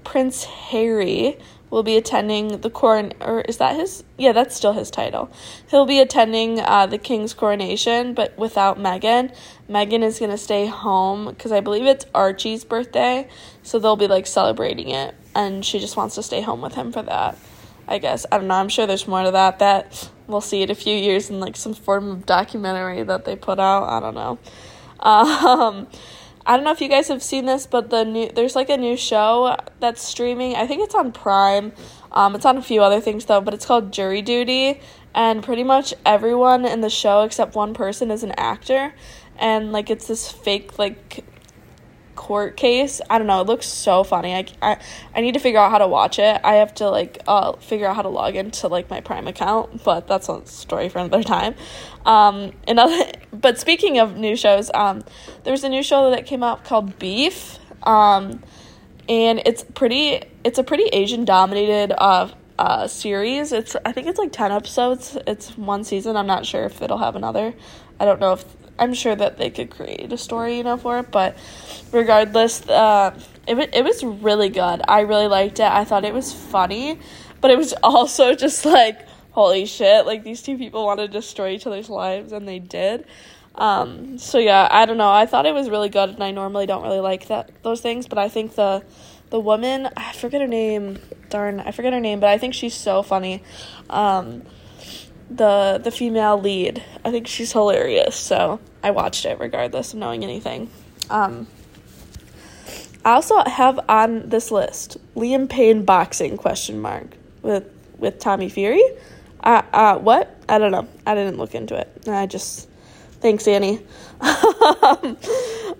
Prince 0.04 0.44
Harry 0.44 1.38
will 1.69 1.83
be 1.83 1.98
attending 1.98 2.60
the 2.62 2.69
coron 2.69 3.12
or 3.19 3.42
is 3.42 3.57
that 3.57 3.75
his? 3.75 4.04
Yeah 4.18 4.31
that's 4.31 4.56
still 4.56 4.74
his 4.74 4.89
title. 4.89 5.30
He'll 5.69 5.86
be 5.86 6.00
attending 6.00 6.60
uh, 6.60 6.86
the 6.86 6.98
king's 6.98 7.33
coronation 7.33 8.13
but 8.13 8.38
without 8.38 8.77
meghan. 8.77 9.36
Meghan 9.69 10.04
is 10.04 10.19
going 10.19 10.31
to 10.31 10.38
stay 10.38 10.68
home 10.68 11.25
because 11.25 11.51
i 11.51 11.60
believe 11.60 11.86
it's 11.86 12.06
archie's 12.13 12.63
birthday 12.63 13.27
so 13.63 13.80
they'll 13.80 13.95
be 13.95 14.07
like 14.07 14.27
celebrating 14.27 14.89
it 14.89 15.16
and 15.33 15.66
she 15.66 15.80
just 15.80 15.98
wants 15.98 16.16
to 16.16 16.24
stay 16.24 16.39
home 16.42 16.62
with 16.62 16.75
him 16.75 16.92
for 16.92 17.01
that 17.01 17.38
i 17.88 17.98
guess. 17.98 18.25
I 18.31 18.38
don't 18.38 18.48
know 18.48 18.56
i'm 18.56 18.69
sure 18.69 18.86
there's 18.86 19.07
more 19.07 19.24
to 19.24 19.31
that 19.31 19.60
that 19.60 20.10
we'll 20.27 20.42
see 20.42 20.62
it 20.62 20.69
a 20.69 20.75
few 20.75 20.95
years 20.95 21.30
in 21.30 21.39
like 21.39 21.57
some 21.57 21.74
form 21.74 22.10
of 22.10 22.25
documentary 22.25 23.04
that 23.04 23.25
they 23.25 23.36
put 23.36 23.60
out 23.60 23.89
i 23.89 24.00
don't 24.00 24.16
know. 24.16 24.38
Um 24.98 25.88
I 26.47 26.56
don't 26.56 26.63
know 26.63 26.71
if 26.71 26.81
you 26.81 26.89
guys 26.89 27.07
have 27.07 27.24
seen 27.24 27.45
this, 27.45 27.65
but 27.65 27.89
the 27.89 28.03
new 28.03 28.30
there's 28.30 28.56
like 28.56 28.69
a 28.69 28.77
new 28.77 28.95
show 28.95 29.57
that's 29.80 30.01
streaming. 30.01 30.56
I 30.56 30.68
think 30.68 30.83
it's 30.83 30.94
on 30.94 31.12
Prime. 31.12 31.74
Um, 32.12 32.36
it's 32.36 32.45
on 32.45 32.57
a 32.57 32.62
few 32.62 32.83
other 32.83 33.01
things 33.01 33.25
though, 33.25 33.42
but 33.42 33.53
it's 33.53 33.65
called 33.65 33.92
Jury 33.92 34.21
Duty, 34.21 34.80
and 35.13 35.44
pretty 35.44 35.63
much 35.63 35.94
everyone 36.06 36.65
in 36.65 36.81
the 36.81 36.89
show 36.89 37.24
except 37.24 37.56
one 37.56 37.74
person 37.74 38.12
is 38.12 38.24
an 38.24 38.31
actor, 38.38 38.94
and 39.38 39.71
like 39.71 39.89
it's 39.89 40.07
this 40.07 40.31
fake 40.31 40.77
like 40.77 41.25
court 42.25 42.57
case. 42.57 43.01
I 43.07 43.19
don't 43.19 43.27
know. 43.27 43.39
It 43.42 43.45
looks 43.45 43.68
so 43.68 44.04
funny. 44.04 44.33
I, 44.33 44.48
I, 44.60 44.80
I 45.13 45.22
need 45.22 45.36
to 45.36 45.39
figure 45.39 45.60
out 45.60 45.69
how 45.69 45.77
to 45.77 45.88
watch 45.88 46.18
it. 46.18 46.42
I 46.44 46.56
have 46.56 46.74
to 46.75 46.89
like 46.89 47.22
uh 47.27 47.54
figure 47.57 47.86
out 47.86 47.95
how 47.95 48.01
to 48.01 48.10
log 48.10 48.36
into 48.36 48.68
like 48.68 48.89
my 48.89 49.00
Prime 49.00 49.27
account, 49.27 49.83
but 49.83 50.07
that's 50.07 50.27
a 50.27 50.44
story 50.48 50.89
for 50.89 50.98
another 50.98 51.22
time. 51.22 51.54
Um, 52.06 52.51
another. 52.68 53.12
But 53.31 53.60
speaking 53.60 54.00
of 54.00 54.16
new 54.16 54.36
shows, 54.36 54.72
um, 54.74 55.04
there's 55.44 55.63
a 55.63 55.69
new 55.69 55.83
show 55.83 56.10
that 56.12 56.25
came 56.25 56.42
out 56.42 56.63
called 56.63 56.98
Beef. 56.98 57.60
Um, 57.83 58.42
and 59.07 59.42
it's 59.45 59.63
pretty. 59.75 60.22
It's 60.44 60.57
a 60.57 60.63
pretty 60.63 60.86
Asian 60.86 61.25
dominated 61.25 61.94
uh 61.96 62.29
uh 62.58 62.88
series. 62.88 63.51
It's 63.51 63.75
I 63.86 63.91
think 63.91 64.08
it's 64.08 64.17
like 64.17 64.32
ten 64.32 64.51
episodes. 64.51 65.15
It's 65.27 65.55
one 65.58 65.84
season. 65.84 66.15
I'm 66.15 66.25
not 66.25 66.46
sure 66.46 66.63
if 66.63 66.82
it'll 66.82 66.98
have 66.98 67.15
another. 67.15 67.53
I 68.00 68.05
don't 68.05 68.20
know 68.20 68.34
if 68.34 68.46
I'm 68.77 68.94
sure 68.94 69.15
that 69.15 69.38
they 69.38 69.50
could 69.50 69.70
create 69.70 70.12
a 70.12 70.17
story, 70.17 70.58
you 70.58 70.63
know, 70.63 70.77
for 70.77 71.00
it. 71.00 71.12
But 71.12 71.38
regardless, 71.91 72.67
uh, 72.67 73.17
it 73.48 73.70
it 73.74 73.84
was 73.84 74.03
really 74.03 74.50
good. 74.50 74.82
I 74.88 75.01
really 75.01 75.27
liked 75.27 75.60
it. 75.60 75.72
I 75.72 75.86
thought 75.86 76.05
it 76.05 76.13
was 76.13 76.34
funny, 76.34 77.00
but 77.41 77.51
it 77.51 77.58
was 77.58 77.74
also 77.84 78.36
just 78.36 78.65
like 78.65 79.08
holy 79.32 79.65
shit! 79.65 80.05
Like 80.05 80.24
these 80.24 80.41
two 80.41 80.58
people 80.58 80.86
want 80.86 81.00
to 81.00 81.08
destroy 81.08 81.51
each 81.51 81.67
other's 81.67 81.89
lives, 81.89 82.32
and 82.32 82.48
they 82.48 82.60
did. 82.60 83.05
Um, 83.55 84.17
so 84.17 84.38
yeah, 84.38 84.67
I 84.70 84.86
don't 84.86 84.98
know. 84.98 85.12
I 85.12 85.25
thought 85.25 85.46
it 85.46 85.53
was 85.53 85.70
really 85.70 85.89
good, 85.89 86.10
and 86.10 86.24
I 86.24 86.32
normally 86.32 86.65
don't 86.65 86.84
really 86.84 87.00
like 87.00 87.27
that 87.27 87.51
those 87.63 87.82
things, 87.82 88.08
but 88.08 88.17
I 88.17 88.29
think 88.29 88.55
the 88.55 88.84
the 89.29 89.39
woman 89.39 89.89
I 89.96 90.13
forget 90.13 90.41
her 90.41 90.48
name. 90.48 91.00
Darn, 91.29 91.60
I 91.60 91.72
forget 91.72 91.94
her 91.94 92.00
name, 92.00 92.20
but 92.20 92.29
I 92.29 92.38
think 92.38 92.53
she's 92.53 92.74
so 92.74 93.01
funny. 93.01 93.44
Um, 93.89 94.44
the 95.29 95.79
the 95.84 95.91
female 95.91 96.39
lead. 96.39 96.84
I 97.03 97.12
think 97.12 97.27
she's 97.27 97.51
hilarious. 97.51 98.15
So 98.15 98.60
I 98.84 98.91
watched 98.91 99.25
it 99.25 99.39
regardless 99.39 99.94
of 99.94 100.00
knowing 100.00 100.24
anything. 100.24 100.70
Um, 101.10 101.48
I 103.03 103.13
also 103.13 103.44
have 103.44 103.79
on 103.88 104.29
this 104.29 104.51
list 104.51 104.98
Liam 105.15 105.50
Payne 105.50 105.86
boxing 105.86 106.38
question 106.38 106.79
mark 106.79 107.17
with 107.41 107.65
with 107.98 108.20
Tommy 108.20 108.50
Fury. 108.50 108.84
Uh, 109.44 109.62
uh, 109.74 109.98
what? 110.00 110.36
I 110.50 110.58
don't 110.58 110.72
know. 110.72 110.88
I 111.05 111.13
didn't 111.15 111.38
look 111.38 111.53
into 111.53 111.75
it. 111.75 112.08
I 112.08 112.25
just 112.25 112.67
thanks 113.22 113.48
Annie. 113.48 113.79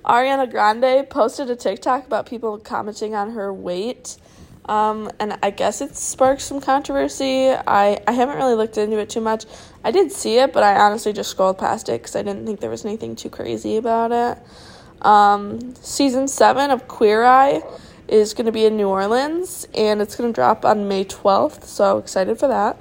Ariana 0.06 0.50
Grande 0.50 1.10
posted 1.10 1.50
a 1.50 1.56
TikTok 1.56 2.06
about 2.06 2.28
people 2.28 2.58
commenting 2.60 3.16
on 3.16 3.32
her 3.32 3.52
weight 3.54 4.18
um, 4.66 5.12
and 5.20 5.38
I 5.44 5.52
guess 5.52 5.82
it 5.82 5.96
sparked 5.96 6.42
some 6.42 6.60
controversy. 6.60 7.50
I, 7.50 8.02
I 8.08 8.12
haven't 8.12 8.38
really 8.38 8.56
looked 8.56 8.78
into 8.78 8.98
it 8.98 9.10
too 9.10 9.22
much. 9.22 9.46
I 9.84 9.92
did 9.92 10.12
see 10.12 10.38
it, 10.40 10.54
but 10.54 10.64
I 10.64 10.76
honestly 10.80 11.14
just 11.14 11.30
scrolled 11.30 11.60
past 11.60 11.88
it 11.90 12.02
because 12.02 12.16
I 12.16 12.24
didn't 12.24 12.46
think 12.46 12.60
there 12.60 12.72
was 12.72 12.84
anything 12.84 13.16
too 13.16 13.30
crazy 13.30 13.78
about 13.78 14.12
it. 14.12 15.06
Um, 15.06 15.76
season 15.76 16.28
7 16.28 16.72
of 16.72 16.88
Queer 16.88 17.24
Eye 17.26 17.62
is 18.08 18.34
going 18.34 18.48
to 18.48 18.52
be 18.52 18.66
in 18.66 18.76
New 18.76 18.88
Orleans, 18.88 19.68
and 19.76 20.02
it's 20.02 20.16
going 20.16 20.32
to 20.32 20.34
drop 20.34 20.66
on 20.66 20.88
May 20.88 21.06
12th, 21.06 21.64
so 21.66 22.00
excited 22.00 22.40
for 22.40 22.48
that. 22.48 22.80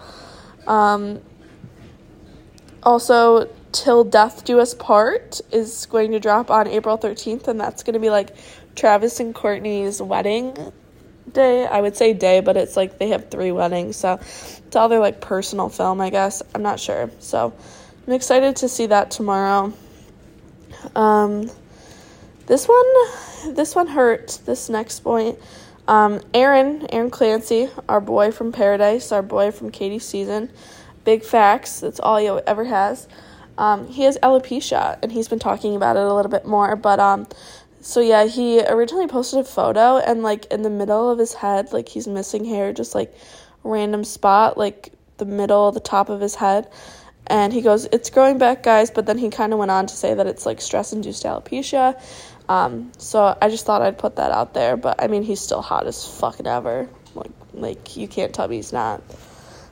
Um, 0.66 1.20
also, 2.82 3.50
Till 3.72 4.04
Death 4.04 4.44
Do 4.44 4.60
Us 4.60 4.72
Part 4.72 5.40
is 5.50 5.86
going 5.86 6.12
to 6.12 6.20
drop 6.20 6.50
on 6.50 6.66
April 6.66 6.96
13th, 6.96 7.48
and 7.48 7.60
that's 7.60 7.82
going 7.82 7.94
to 7.94 8.00
be 8.00 8.10
like 8.10 8.34
Travis 8.74 9.20
and 9.20 9.34
Kourtney's 9.34 10.00
wedding 10.00 10.72
day. 11.30 11.66
I 11.66 11.80
would 11.80 11.96
say 11.96 12.12
day, 12.12 12.40
but 12.40 12.56
it's 12.56 12.76
like 12.76 12.98
they 12.98 13.08
have 13.08 13.30
three 13.30 13.52
weddings, 13.52 13.96
so 13.96 14.14
it's 14.14 14.76
all 14.76 14.88
their 14.88 15.00
like 15.00 15.20
personal 15.20 15.68
film, 15.68 16.00
I 16.00 16.10
guess. 16.10 16.42
I'm 16.54 16.62
not 16.62 16.80
sure. 16.80 17.10
So 17.20 17.52
I'm 18.06 18.12
excited 18.12 18.56
to 18.56 18.68
see 18.68 18.86
that 18.86 19.10
tomorrow. 19.10 19.72
Um, 20.94 21.50
this 22.46 22.68
one, 22.68 23.54
this 23.54 23.74
one 23.74 23.86
hurt. 23.86 24.38
This 24.44 24.68
next 24.68 25.00
point. 25.00 25.38
Um, 25.86 26.20
Aaron, 26.32 26.86
Aaron 26.92 27.10
Clancy, 27.10 27.68
our 27.88 28.00
boy 28.00 28.32
from 28.32 28.52
Paradise, 28.52 29.12
our 29.12 29.22
boy 29.22 29.50
from 29.50 29.70
Katie's 29.70 30.04
season. 30.04 30.50
Big 31.04 31.22
facts. 31.22 31.80
That's 31.80 32.00
all 32.00 32.16
he 32.16 32.28
ever 32.28 32.64
has. 32.64 33.06
Um, 33.56 33.86
he 33.86 34.02
has 34.02 34.18
alopecia, 34.18 34.98
and 35.02 35.12
he's 35.12 35.28
been 35.28 35.38
talking 35.38 35.76
about 35.76 35.96
it 35.96 36.02
a 36.02 36.12
little 36.12 36.30
bit 36.30 36.46
more. 36.46 36.74
But 36.76 37.00
um, 37.00 37.26
so 37.84 38.00
yeah, 38.00 38.24
he 38.24 38.64
originally 38.64 39.06
posted 39.06 39.40
a 39.40 39.44
photo, 39.44 39.98
and 39.98 40.22
like 40.22 40.46
in 40.46 40.62
the 40.62 40.70
middle 40.70 41.10
of 41.10 41.18
his 41.18 41.34
head, 41.34 41.70
like 41.70 41.86
he's 41.86 42.08
missing 42.08 42.46
hair, 42.46 42.72
just 42.72 42.94
like 42.94 43.14
random 43.62 44.04
spot, 44.04 44.56
like 44.56 44.94
the 45.18 45.26
middle, 45.26 45.70
the 45.70 45.80
top 45.80 46.08
of 46.08 46.18
his 46.18 46.34
head. 46.34 46.66
And 47.26 47.52
he 47.52 47.60
goes, 47.60 47.84
"It's 47.92 48.08
growing 48.08 48.38
back, 48.38 48.62
guys." 48.62 48.90
But 48.90 49.04
then 49.04 49.18
he 49.18 49.28
kind 49.28 49.52
of 49.52 49.58
went 49.58 49.70
on 49.70 49.86
to 49.86 49.94
say 49.94 50.14
that 50.14 50.26
it's 50.26 50.46
like 50.46 50.62
stress-induced 50.62 51.24
alopecia. 51.24 52.00
Um, 52.48 52.90
so 52.96 53.36
I 53.42 53.50
just 53.50 53.66
thought 53.66 53.82
I'd 53.82 53.98
put 53.98 54.16
that 54.16 54.30
out 54.30 54.54
there. 54.54 54.78
But 54.78 55.02
I 55.02 55.08
mean, 55.08 55.22
he's 55.22 55.40
still 55.40 55.60
hot 55.60 55.86
as 55.86 56.06
fucking 56.20 56.46
ever. 56.46 56.88
Like, 57.14 57.32
like 57.52 57.96
you 57.98 58.08
can't 58.08 58.32
tell 58.32 58.48
me 58.48 58.56
he's 58.56 58.72
not. 58.72 59.02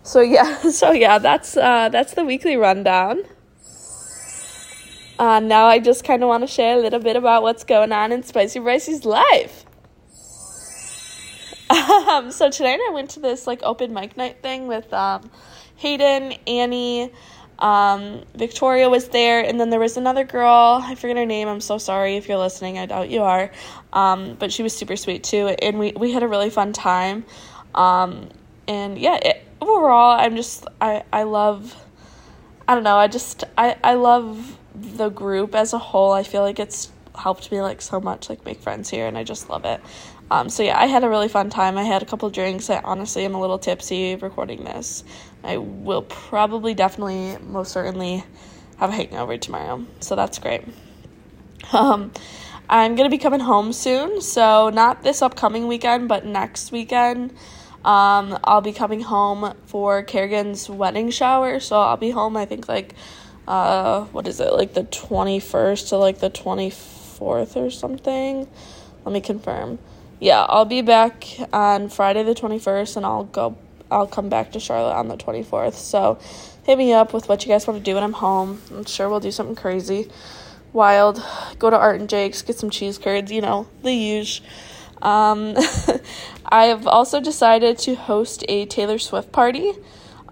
So 0.02 0.21
yeah, 0.21 0.59
so 0.71 0.92
yeah, 0.92 1.19
that's 1.19 1.57
uh, 1.57 1.88
that's 1.88 2.12
the 2.12 2.25
weekly 2.26 2.57
rundown. 2.57 3.23
Uh, 5.23 5.38
now 5.38 5.67
I 5.67 5.79
just 5.79 6.02
kind 6.02 6.25
of 6.25 6.29
want 6.29 6.43
to 6.43 6.49
share 6.49 6.76
a 6.76 6.81
little 6.81 6.99
bit 6.99 7.14
about 7.14 7.45
what's 7.45 7.62
going 7.62 7.93
on 7.93 8.11
in 8.11 8.25
Spicy 8.25 8.59
Bryce's 8.59 9.05
life. 9.05 9.64
Um, 11.73 12.31
so 12.31 12.50
tonight 12.50 12.81
I 12.87 12.91
went 12.93 13.11
to 13.11 13.21
this 13.21 13.47
like 13.47 13.62
open 13.62 13.95
mic 13.95 14.14
night 14.17 14.43
thing 14.43 14.67
with 14.67 14.93
um, 14.93 15.31
Hayden, 15.76 16.35
Annie, 16.47 17.11
um, 17.61 18.25
Victoria 18.35 18.91
was 18.91 19.09
there, 19.09 19.43
and 19.43 19.59
then 19.59 19.71
there 19.71 19.81
was 19.81 19.97
another 19.97 20.25
girl. 20.25 20.81
I 20.83 20.95
forget 20.97 21.17
her 21.17 21.25
name. 21.25 21.49
I'm 21.49 21.62
so 21.62 21.79
sorry 21.79 22.17
if 22.17 22.29
you're 22.29 22.37
listening. 22.37 22.79
I 22.79 22.85
doubt 22.85 23.09
you 23.09 23.23
are. 23.23 23.50
Um, 23.95 24.35
but 24.35 24.52
she 24.52 24.62
was 24.62 24.76
super 24.76 24.97
sweet 24.97 25.25
too, 25.25 25.55
and 25.62 25.79
we 25.79 25.93
we 25.93 26.12
had 26.12 26.23
a 26.23 26.29
really 26.29 26.50
fun 26.50 26.75
time. 26.75 27.25
Um, 27.75 28.29
and 28.69 28.99
yeah, 28.99 29.17
it, 29.23 29.43
overall, 29.62 30.21
I'm 30.21 30.37
just 30.37 30.67
I 30.81 31.05
I 31.11 31.23
love. 31.23 31.75
I 32.69 32.75
don't 32.75 32.85
know. 32.85 32.97
I 32.97 33.07
just 33.07 33.45
I 33.57 33.76
I 33.83 33.95
love 33.95 34.59
the 34.75 35.09
group 35.09 35.55
as 35.55 35.73
a 35.73 35.79
whole, 35.79 36.12
I 36.12 36.23
feel 36.23 36.43
like 36.43 36.59
it's 36.59 36.91
helped 37.14 37.52
me 37.52 37.61
like 37.61 37.83
so 37.83 38.00
much 38.00 38.29
like 38.29 38.45
make 38.45 38.61
friends 38.61 38.88
here 38.88 39.07
and 39.07 39.19
I 39.19 39.25
just 39.25 39.50
love 39.50 39.64
it. 39.64 39.81
Um, 40.31 40.49
so 40.49 40.62
yeah, 40.62 40.79
I 40.79 40.87
had 40.87 41.05
a 41.05 41.09
really 41.09 41.29
fun 41.29 41.50
time. 41.50 41.76
I 41.76 41.85
had 41.85 42.02
a 42.02 42.07
couple 42.07 42.31
drinks. 42.31 42.71
I 42.71 42.79
honestly 42.79 43.25
am 43.25 43.35
a 43.35 43.41
little 43.41 43.59
tipsy 43.59 44.17
recording 44.17 44.64
this. 44.64 45.05
I 45.45 45.59
will 45.59 46.02
probably 46.02 46.73
definitely 46.75 47.37
most 47.43 47.73
certainly 47.73 48.25
have 48.79 48.91
a 48.91 48.93
hangover 48.95 49.37
tomorrow. 49.37 49.85
So 50.00 50.17
that's 50.17 50.38
great. 50.38 50.64
Um, 51.73 52.12
I'm 52.69 52.97
gonna 52.97 53.11
be 53.11 53.19
coming 53.19 53.41
home 53.41 53.73
soon, 53.73 54.21
so 54.23 54.71
not 54.71 55.02
this 55.02 55.21
upcoming 55.21 55.69
weekend, 55.69 56.09
but 56.09 56.25
next 56.25 56.73
weekend. 56.73 57.33
Um, 57.85 58.38
I'll 58.45 58.61
be 58.61 58.73
coming 58.73 59.00
home 59.00 59.55
for 59.67 60.02
Kerrigan's 60.02 60.71
wedding 60.71 61.11
shower, 61.11 61.61
so 61.61 61.81
I'll 61.81 61.97
be 61.97 62.11
home 62.11 62.37
I 62.37 62.47
think 62.47 62.69
like 62.69 62.95
uh, 63.47 64.05
what 64.07 64.29
is 64.29 64.41
it, 64.41 64.53
like 64.53 64.75
the 64.75 64.85
21st 64.85 65.89
to 65.91 65.97
like 65.97 66.19
the 66.19 66.31
24th 66.31 67.57
or 67.57 67.71
something. 67.71 68.49
Let 69.05 69.13
me 69.13 69.21
confirm. 69.21 69.79
Yeah, 70.21 70.43
I'll 70.43 70.65
be 70.65 70.83
back 70.83 71.27
on 71.53 71.89
Friday 71.89 72.23
the 72.23 72.35
21st 72.35 72.99
and 72.99 73.07
I'll 73.07 73.25
go, 73.25 73.57
I'll 73.91 74.07
come 74.07 74.29
back 74.29 74.53
to 74.53 74.61
Charlotte 74.61 74.95
on 74.95 75.09
the 75.09 75.17
24th. 75.17 75.75
So 75.75 76.19
hit 76.65 76.79
me 76.79 76.93
up 76.93 77.13
with 77.13 77.29
what 77.29 77.45
you 77.45 77.49
guys 77.49 77.67
want 77.67 77.79
to 77.79 77.85
do 77.85 77.95
when 77.95 78.05
I'm 78.05 78.13
home. 78.13 78.63
I'm 78.71 78.85
sure 78.85 79.09
we'll 79.09 79.21
do 79.21 79.33
something 79.33 79.57
crazy, 79.57 80.09
wild. 80.73 81.21
Go 81.59 81.71
to 81.71 81.77
Art 81.77 81.99
and 81.99 82.09
Jake's, 82.09 82.43
get 82.43 82.57
some 82.57 82.71
cheese 82.71 82.99
curds, 82.99 83.33
you 83.33 83.41
know, 83.41 83.67
the 83.83 83.93
usual. 83.93 84.47
Um, 85.03 85.57
I 86.47 86.67
have 86.67 86.87
also 86.87 87.21
decided 87.21 87.79
to 87.79 87.97
host 87.97 88.45
a 88.49 88.67
Taylor 88.67 88.99
Swift 88.99 89.33
party. 89.33 89.73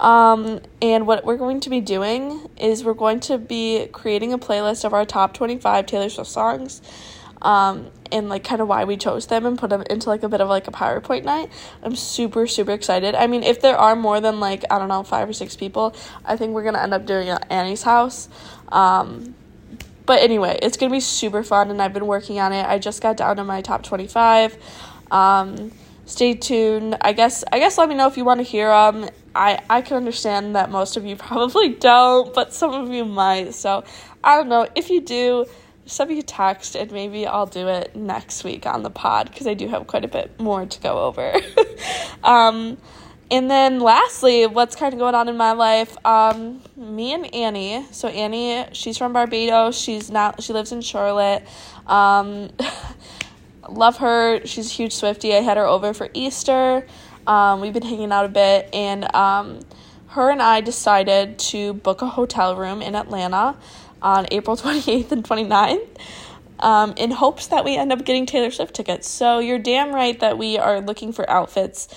Um, 0.00 0.60
and 0.80 1.06
what 1.06 1.26
we're 1.26 1.36
going 1.36 1.60
to 1.60 1.70
be 1.70 1.80
doing 1.80 2.48
is 2.56 2.82
we're 2.82 2.94
going 2.94 3.20
to 3.20 3.36
be 3.36 3.86
creating 3.92 4.32
a 4.32 4.38
playlist 4.38 4.84
of 4.84 4.94
our 4.94 5.04
top 5.04 5.34
25 5.34 5.86
Taylor 5.86 6.08
Swift 6.08 6.30
songs. 6.30 6.80
Um, 7.42 7.90
and 8.12 8.28
like 8.28 8.44
kind 8.44 8.60
of 8.60 8.68
why 8.68 8.84
we 8.84 8.96
chose 8.96 9.26
them 9.26 9.46
and 9.46 9.58
put 9.58 9.70
them 9.70 9.82
into 9.88 10.08
like 10.08 10.22
a 10.22 10.28
bit 10.28 10.40
of 10.40 10.48
like 10.48 10.68
a 10.68 10.70
PowerPoint 10.70 11.24
night. 11.24 11.50
I'm 11.82 11.96
super, 11.96 12.46
super 12.46 12.72
excited. 12.72 13.14
I 13.14 13.26
mean, 13.26 13.42
if 13.42 13.60
there 13.60 13.76
are 13.76 13.94
more 13.94 14.20
than 14.20 14.40
like, 14.40 14.64
I 14.70 14.78
don't 14.78 14.88
know, 14.88 15.02
five 15.02 15.28
or 15.28 15.32
six 15.32 15.56
people, 15.56 15.94
I 16.24 16.36
think 16.36 16.52
we're 16.52 16.64
gonna 16.64 16.80
end 16.80 16.92
up 16.92 17.06
doing 17.06 17.28
it 17.28 17.32
at 17.32 17.50
Annie's 17.50 17.82
house. 17.82 18.28
Um, 18.68 19.34
but 20.06 20.22
anyway, 20.22 20.58
it's 20.60 20.76
gonna 20.76 20.92
be 20.92 21.00
super 21.00 21.42
fun 21.42 21.70
and 21.70 21.80
I've 21.80 21.92
been 21.92 22.06
working 22.06 22.40
on 22.40 22.52
it. 22.52 22.66
I 22.66 22.78
just 22.78 23.00
got 23.00 23.16
down 23.16 23.36
to 23.36 23.44
my 23.44 23.62
top 23.62 23.84
25. 23.84 24.56
Um, 25.10 25.72
stay 26.04 26.34
tuned. 26.34 26.96
I 27.00 27.12
guess 27.12 27.44
I 27.52 27.58
guess 27.58 27.78
let 27.78 27.88
me 27.88 27.94
know 27.94 28.08
if 28.08 28.16
you 28.16 28.24
want 28.24 28.40
to 28.40 28.44
hear 28.44 28.68
them. 28.68 29.08
I 29.34 29.60
I 29.68 29.82
can 29.82 29.96
understand 29.96 30.56
that 30.56 30.70
most 30.70 30.96
of 30.96 31.04
you 31.04 31.16
probably 31.28 31.70
don't, 31.70 32.32
but 32.34 32.52
some 32.52 32.72
of 32.74 32.90
you 32.90 33.04
might. 33.04 33.54
So 33.54 33.84
I 34.22 34.36
don't 34.36 34.48
know 34.48 34.66
if 34.74 34.90
you 34.90 35.00
do. 35.00 35.46
Send 35.86 36.10
me 36.10 36.20
a 36.20 36.22
text 36.22 36.76
and 36.76 36.92
maybe 36.92 37.26
I'll 37.26 37.46
do 37.46 37.66
it 37.66 37.96
next 37.96 38.44
week 38.44 38.64
on 38.64 38.84
the 38.84 38.90
pod 38.90 39.28
because 39.28 39.48
I 39.48 39.54
do 39.54 39.66
have 39.66 39.88
quite 39.88 40.04
a 40.04 40.08
bit 40.08 40.38
more 40.38 40.64
to 40.64 40.80
go 40.80 41.00
over. 41.00 41.34
um, 42.22 42.76
and 43.30 43.50
then 43.50 43.80
lastly, 43.80 44.46
what's 44.46 44.76
kind 44.76 44.92
of 44.92 44.98
going 44.98 45.14
on 45.14 45.28
in 45.28 45.36
my 45.36 45.52
life? 45.52 45.96
Um, 46.04 46.60
me 46.76 47.12
and 47.12 47.32
Annie. 47.34 47.86
So 47.92 48.08
Annie, 48.08 48.66
she's 48.72 48.98
from 48.98 49.12
Barbados. 49.12 49.78
She's 49.78 50.10
not. 50.10 50.42
she 50.42 50.52
lives 50.52 50.72
in 50.72 50.80
Charlotte. 50.80 51.44
Um, 51.86 52.50
love 53.68 53.98
her. 53.98 54.44
She's 54.46 54.70
a 54.70 54.74
huge 54.74 54.92
Swifty. 54.92 55.34
I 55.34 55.40
had 55.40 55.56
her 55.56 55.66
over 55.66 55.94
for 55.94 56.08
Easter. 56.14 56.86
Um, 57.26 57.60
we've 57.60 57.72
been 57.72 57.82
hanging 57.82 58.12
out 58.12 58.24
a 58.24 58.28
bit, 58.28 58.68
and 58.72 59.14
um, 59.14 59.60
her 60.08 60.30
and 60.30 60.42
I 60.42 60.60
decided 60.60 61.38
to 61.38 61.74
book 61.74 62.02
a 62.02 62.08
hotel 62.08 62.56
room 62.56 62.82
in 62.82 62.94
Atlanta 62.94 63.56
on 64.02 64.26
April 64.30 64.56
28th 64.56 65.12
and 65.12 65.24
29th. 65.24 65.86
Um, 66.58 66.92
in 66.98 67.10
hopes 67.10 67.46
that 67.46 67.64
we 67.64 67.76
end 67.78 67.90
up 67.90 68.04
getting 68.04 68.26
Taylor 68.26 68.50
Swift 68.50 68.74
tickets. 68.74 69.08
So 69.08 69.38
you're 69.38 69.58
damn 69.58 69.94
right 69.94 70.18
that 70.20 70.36
we 70.36 70.58
are 70.58 70.82
looking 70.82 71.10
for 71.10 71.28
outfits 71.30 71.88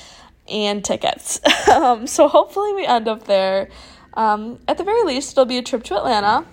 and 0.48 0.86
tickets. 0.86 1.42
um, 1.68 2.08
so 2.08 2.30
hopefully 2.30 2.72
we 2.74 2.86
end 2.86 3.10
up 3.10 3.26
there. 3.26 3.70
Um, 4.14 4.60
at 4.68 4.78
the 4.78 4.86
very 4.86 5.04
least, 5.04 5.34
it'll 5.34 5.44
be 5.44 5.58
a 5.58 5.62
trip 5.62 5.84
to 5.86 5.98
Atlanta. 5.98 6.46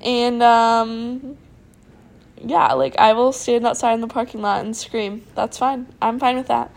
And 0.00 0.40
um, 0.40 1.36
yeah, 2.44 2.72
like 2.72 2.96
I 2.98 3.12
will 3.12 3.32
stand 3.32 3.66
outside 3.66 3.94
in 3.94 4.00
the 4.00 4.08
parking 4.08 4.42
lot 4.42 4.64
and 4.64 4.76
scream. 4.76 5.24
That's 5.34 5.58
fine. 5.58 5.86
I'm 6.00 6.18
fine 6.18 6.36
with 6.36 6.48
that. 6.48 6.70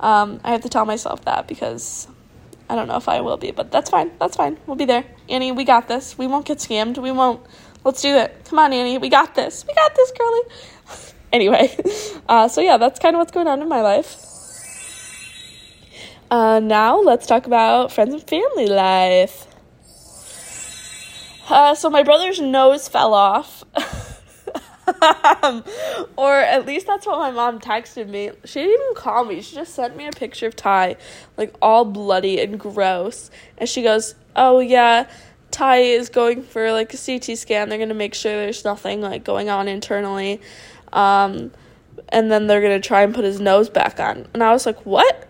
Um, 0.00 0.40
I 0.42 0.52
have 0.52 0.62
to 0.62 0.68
tell 0.68 0.84
myself 0.84 1.24
that 1.24 1.46
because 1.46 2.08
I 2.68 2.74
don't 2.74 2.88
know 2.88 2.96
if 2.96 3.08
I 3.08 3.20
will 3.20 3.36
be, 3.36 3.50
but 3.50 3.70
that's 3.70 3.90
fine. 3.90 4.10
That's 4.18 4.36
fine. 4.36 4.58
We'll 4.66 4.76
be 4.76 4.84
there. 4.84 5.04
Annie, 5.28 5.52
we 5.52 5.64
got 5.64 5.88
this. 5.88 6.16
We 6.18 6.26
won't 6.26 6.46
get 6.46 6.58
scammed. 6.58 6.98
We 6.98 7.12
won't. 7.12 7.40
Let's 7.84 8.02
do 8.02 8.16
it. 8.16 8.44
Come 8.46 8.58
on, 8.58 8.72
Annie. 8.72 8.98
We 8.98 9.08
got 9.08 9.34
this. 9.34 9.64
We 9.66 9.74
got 9.74 9.94
this, 9.94 10.12
girlie. 10.12 11.12
anyway, 11.32 11.76
uh, 12.28 12.48
so 12.48 12.60
yeah, 12.60 12.78
that's 12.78 12.98
kind 12.98 13.14
of 13.14 13.18
what's 13.18 13.32
going 13.32 13.48
on 13.48 13.62
in 13.62 13.68
my 13.68 13.82
life. 13.82 14.28
Uh, 16.30 16.60
now 16.60 16.98
let's 16.98 17.26
talk 17.26 17.46
about 17.46 17.92
friends 17.92 18.14
and 18.14 18.22
family 18.22 18.66
life. 18.66 19.46
Uh, 21.50 21.74
so 21.74 21.90
my 21.90 22.02
brother's 22.02 22.40
nose 22.40 22.88
fell 22.88 23.12
off. 23.12 23.64
um, 24.86 25.64
or 26.16 26.34
at 26.34 26.66
least 26.66 26.86
that's 26.86 27.06
what 27.06 27.18
my 27.18 27.30
mom 27.30 27.60
texted 27.60 28.08
me. 28.08 28.30
She 28.44 28.60
didn't 28.60 28.80
even 28.80 28.94
call 28.94 29.24
me. 29.24 29.40
She 29.40 29.54
just 29.54 29.74
sent 29.74 29.96
me 29.96 30.06
a 30.06 30.10
picture 30.10 30.46
of 30.46 30.56
Ty, 30.56 30.96
like 31.36 31.54
all 31.62 31.84
bloody 31.84 32.40
and 32.40 32.58
gross. 32.58 33.30
And 33.58 33.68
she 33.68 33.82
goes, 33.82 34.14
"Oh 34.34 34.58
yeah, 34.60 35.08
Ty 35.50 35.78
is 35.78 36.08
going 36.08 36.42
for 36.42 36.72
like 36.72 36.92
a 36.94 36.96
CT 36.96 37.38
scan. 37.38 37.68
They're 37.68 37.78
gonna 37.78 37.94
make 37.94 38.14
sure 38.14 38.32
there's 38.32 38.64
nothing 38.64 39.00
like 39.00 39.24
going 39.24 39.48
on 39.48 39.68
internally, 39.68 40.40
um, 40.92 41.52
and 42.08 42.30
then 42.30 42.46
they're 42.46 42.62
gonna 42.62 42.80
try 42.80 43.02
and 43.02 43.14
put 43.14 43.24
his 43.24 43.40
nose 43.40 43.68
back 43.70 44.00
on." 44.00 44.26
And 44.34 44.42
I 44.42 44.52
was 44.52 44.66
like, 44.66 44.84
"What? 44.84 45.28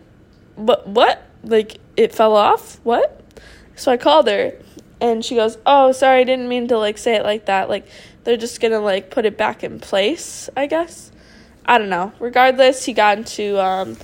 But 0.57 0.87
what? 0.89 1.27
Like 1.45 1.77
it 1.97 2.15
fell 2.15 2.35
off? 2.37 2.81
What?" 2.85 3.21
So 3.77 3.93
I 3.93 3.97
called 3.99 4.29
her, 4.29 4.55
and 5.01 5.23
she 5.25 5.35
goes, 5.35 5.59
"Oh, 5.67 5.93
sorry, 5.93 6.21
I 6.21 6.25
didn't 6.25 6.49
mean 6.49 6.69
to 6.69 6.79
like 6.79 6.97
say 6.97 7.17
it 7.17 7.25
like 7.25 7.45
that. 7.47 7.69
Like." 7.69 7.87
They're 8.25 8.37
just 8.37 8.61
gonna 8.61 8.81
like 8.81 9.11
put 9.11 9.25
it 9.25 9.37
back 9.37 9.65
in 9.65 9.81
place, 9.81 10.49
I 10.57 10.67
guess. 10.67 11.11
I 11.65 11.79
don't 11.79 11.89
know. 11.89 12.13
Regardless, 12.19 12.85
he 12.85 12.93
got 12.93 13.19
into 13.19 13.61
um, 13.61 13.97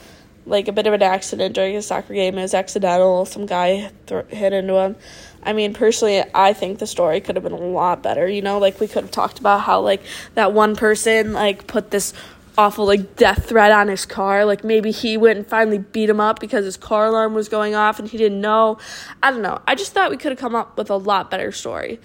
like 0.46 0.68
a 0.68 0.72
bit 0.72 0.86
of 0.86 0.92
an 0.92 1.02
accident 1.02 1.54
during 1.54 1.76
a 1.76 1.82
soccer 1.82 2.14
game. 2.14 2.38
It 2.38 2.42
was 2.42 2.54
accidental. 2.54 3.24
Some 3.24 3.46
guy 3.46 3.90
th- 4.06 4.26
hit 4.28 4.52
into 4.52 4.74
him. 4.74 4.96
I 5.42 5.52
mean, 5.52 5.74
personally, 5.74 6.22
I 6.34 6.52
think 6.52 6.78
the 6.78 6.86
story 6.86 7.20
could 7.20 7.36
have 7.36 7.42
been 7.42 7.52
a 7.52 7.56
lot 7.56 8.02
better. 8.02 8.28
You 8.28 8.42
know, 8.42 8.58
like 8.58 8.80
we 8.80 8.88
could 8.88 9.04
have 9.04 9.10
talked 9.10 9.38
about 9.38 9.60
how 9.62 9.80
like 9.80 10.02
that 10.34 10.52
one 10.52 10.76
person 10.76 11.32
like 11.32 11.66
put 11.66 11.90
this 11.90 12.12
awful 12.56 12.86
like 12.86 13.14
death 13.16 13.48
threat 13.48 13.70
on 13.70 13.88
his 13.88 14.04
car. 14.04 14.44
Like 14.44 14.64
maybe 14.64 14.90
he 14.90 15.16
went 15.16 15.38
and 15.38 15.46
finally 15.46 15.78
beat 15.78 16.10
him 16.10 16.20
up 16.20 16.40
because 16.40 16.64
his 16.64 16.76
car 16.76 17.06
alarm 17.06 17.34
was 17.34 17.48
going 17.48 17.74
off 17.74 17.98
and 17.98 18.08
he 18.08 18.18
didn't 18.18 18.40
know. 18.40 18.78
I 19.22 19.30
don't 19.30 19.42
know. 19.42 19.60
I 19.66 19.76
just 19.76 19.92
thought 19.92 20.10
we 20.10 20.16
could 20.16 20.32
have 20.32 20.38
come 20.38 20.56
up 20.56 20.76
with 20.76 20.90
a 20.90 20.96
lot 20.96 21.30
better 21.30 21.52
story. 21.52 22.00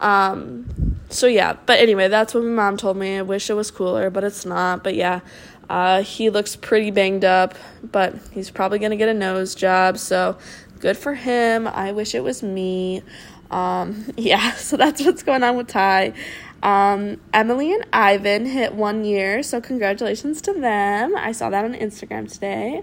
Um, 0.00 0.98
so 1.08 1.26
yeah, 1.26 1.56
but 1.66 1.78
anyway, 1.78 2.08
that's 2.08 2.34
what 2.34 2.42
my 2.42 2.50
mom 2.50 2.76
told 2.76 2.96
me. 2.96 3.18
I 3.18 3.22
wish 3.22 3.50
it 3.50 3.54
was 3.54 3.70
cooler, 3.70 4.10
but 4.10 4.24
it's 4.24 4.44
not. 4.44 4.82
But 4.82 4.94
yeah, 4.94 5.20
uh, 5.68 6.02
he 6.02 6.30
looks 6.30 6.56
pretty 6.56 6.90
banged 6.90 7.24
up, 7.24 7.54
but 7.82 8.14
he's 8.32 8.50
probably 8.50 8.78
gonna 8.78 8.96
get 8.96 9.08
a 9.08 9.14
nose 9.14 9.54
job. 9.54 9.98
So 9.98 10.36
good 10.80 10.96
for 10.96 11.14
him. 11.14 11.66
I 11.68 11.92
wish 11.92 12.14
it 12.14 12.22
was 12.22 12.42
me. 12.42 13.02
Um, 13.50 14.12
yeah, 14.16 14.52
so 14.56 14.76
that's 14.76 15.04
what's 15.04 15.22
going 15.22 15.42
on 15.42 15.56
with 15.56 15.68
Ty. 15.68 16.14
Um, 16.62 17.20
Emily 17.34 17.72
and 17.74 17.86
Ivan 17.92 18.46
hit 18.46 18.74
one 18.74 19.04
year, 19.04 19.42
so 19.42 19.60
congratulations 19.60 20.40
to 20.42 20.54
them. 20.54 21.14
I 21.14 21.32
saw 21.32 21.50
that 21.50 21.64
on 21.64 21.74
Instagram 21.74 22.32
today. 22.32 22.82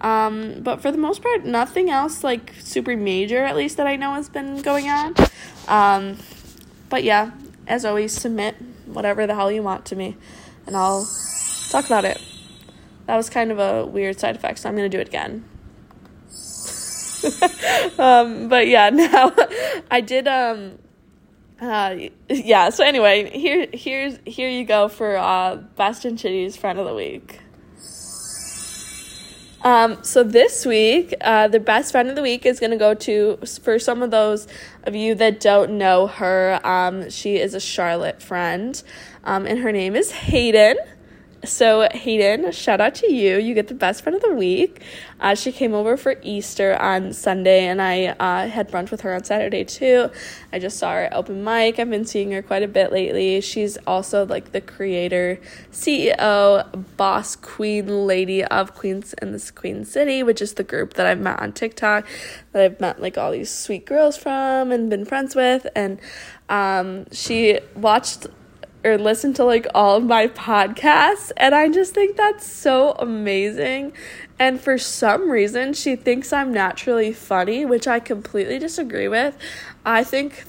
Um, 0.00 0.60
but 0.60 0.80
for 0.80 0.90
the 0.90 0.98
most 0.98 1.22
part, 1.22 1.44
nothing 1.44 1.90
else 1.90 2.24
like 2.24 2.54
super 2.60 2.96
major, 2.96 3.44
at 3.44 3.56
least 3.56 3.76
that 3.76 3.86
I 3.86 3.96
know 3.96 4.14
has 4.14 4.28
been 4.28 4.62
going 4.62 4.88
on. 4.88 5.14
Um, 5.66 6.16
but 6.88 7.04
yeah, 7.04 7.32
as 7.66 7.84
always, 7.84 8.12
submit 8.12 8.56
whatever 8.86 9.26
the 9.26 9.34
hell 9.34 9.52
you 9.52 9.62
want 9.62 9.84
to 9.86 9.96
me, 9.96 10.16
and 10.66 10.76
I'll 10.76 11.08
talk 11.70 11.86
about 11.86 12.04
it. 12.04 12.20
That 13.06 13.16
was 13.16 13.30
kind 13.30 13.50
of 13.50 13.58
a 13.58 13.86
weird 13.86 14.18
side 14.18 14.36
effect, 14.36 14.58
so 14.58 14.68
I'm 14.68 14.76
gonna 14.76 14.88
do 14.88 15.00
it 15.00 15.08
again. 15.08 15.44
um, 17.98 18.48
but 18.48 18.68
yeah, 18.68 18.90
now 18.92 19.34
I 19.90 20.00
did 20.00 20.28
um 20.28 20.78
uh, 21.60 21.96
yeah. 22.28 22.70
So 22.70 22.84
anyway, 22.84 23.30
here 23.36 23.66
here's 23.72 24.18
here 24.24 24.48
you 24.48 24.64
go 24.64 24.88
for 24.88 25.16
uh, 25.16 25.56
best 25.76 26.04
and 26.04 26.18
shitty's 26.18 26.56
friend 26.56 26.78
of 26.78 26.86
the 26.86 26.94
week. 26.94 27.40
Um, 29.68 30.02
so 30.02 30.22
this 30.24 30.64
week, 30.64 31.12
uh, 31.20 31.46
the 31.46 31.60
best 31.60 31.92
friend 31.92 32.08
of 32.08 32.16
the 32.16 32.22
week 32.22 32.46
is 32.46 32.58
gonna 32.58 32.78
go 32.78 32.94
to 32.94 33.38
for 33.62 33.78
some 33.78 34.02
of 34.02 34.10
those 34.10 34.48
of 34.84 34.96
you 34.96 35.14
that 35.16 35.40
don't 35.40 35.76
know 35.76 36.06
her. 36.06 36.58
Um, 36.64 37.10
she 37.10 37.36
is 37.36 37.52
a 37.52 37.60
Charlotte 37.60 38.22
friend, 38.22 38.82
um, 39.24 39.44
and 39.44 39.58
her 39.58 39.70
name 39.70 39.94
is 39.94 40.10
Hayden. 40.10 40.78
So, 41.44 41.88
Hayden, 41.92 42.50
shout 42.50 42.80
out 42.80 42.96
to 42.96 43.12
you. 43.12 43.38
You 43.38 43.54
get 43.54 43.68
the 43.68 43.74
best 43.74 44.02
friend 44.02 44.16
of 44.16 44.22
the 44.22 44.34
week. 44.34 44.82
Uh, 45.20 45.36
she 45.36 45.52
came 45.52 45.72
over 45.72 45.96
for 45.96 46.16
Easter 46.22 46.76
on 46.76 47.12
Sunday, 47.12 47.66
and 47.66 47.80
I 47.80 48.06
uh, 48.06 48.48
had 48.48 48.68
brunch 48.68 48.90
with 48.90 49.02
her 49.02 49.14
on 49.14 49.22
Saturday 49.22 49.62
too. 49.62 50.10
I 50.52 50.58
just 50.58 50.78
saw 50.78 50.92
her 50.94 51.04
at 51.04 51.12
open 51.12 51.44
mic. 51.44 51.78
I've 51.78 51.90
been 51.90 52.04
seeing 52.04 52.32
her 52.32 52.42
quite 52.42 52.64
a 52.64 52.68
bit 52.68 52.90
lately. 52.90 53.40
She's 53.40 53.76
also 53.86 54.26
like 54.26 54.50
the 54.50 54.60
creator, 54.60 55.40
CEO, 55.70 56.86
boss, 56.96 57.36
queen, 57.36 57.86
lady 57.86 58.44
of 58.44 58.74
Queens 58.74 59.14
in 59.22 59.30
this 59.30 59.52
Queen 59.52 59.84
City, 59.84 60.24
which 60.24 60.42
is 60.42 60.54
the 60.54 60.64
group 60.64 60.94
that 60.94 61.06
I've 61.06 61.20
met 61.20 61.38
on 61.40 61.52
TikTok, 61.52 62.04
that 62.50 62.62
I've 62.62 62.80
met 62.80 63.00
like 63.00 63.16
all 63.16 63.30
these 63.30 63.50
sweet 63.50 63.86
girls 63.86 64.16
from 64.16 64.72
and 64.72 64.90
been 64.90 65.04
friends 65.04 65.36
with. 65.36 65.68
And 65.76 66.00
um, 66.48 67.06
she 67.12 67.60
watched 67.76 68.26
or 68.88 68.98
listen 68.98 69.32
to 69.34 69.44
like 69.44 69.66
all 69.74 69.96
of 69.96 70.04
my 70.04 70.26
podcasts 70.28 71.30
and 71.36 71.54
I 71.54 71.68
just 71.68 71.94
think 71.94 72.16
that's 72.16 72.46
so 72.46 72.92
amazing. 72.92 73.92
And 74.38 74.60
for 74.60 74.78
some 74.78 75.30
reason 75.30 75.74
she 75.74 75.96
thinks 75.96 76.32
I'm 76.32 76.52
naturally 76.52 77.12
funny, 77.12 77.64
which 77.64 77.86
I 77.86 78.00
completely 78.00 78.58
disagree 78.58 79.08
with. 79.08 79.36
I 79.84 80.04
think 80.04 80.44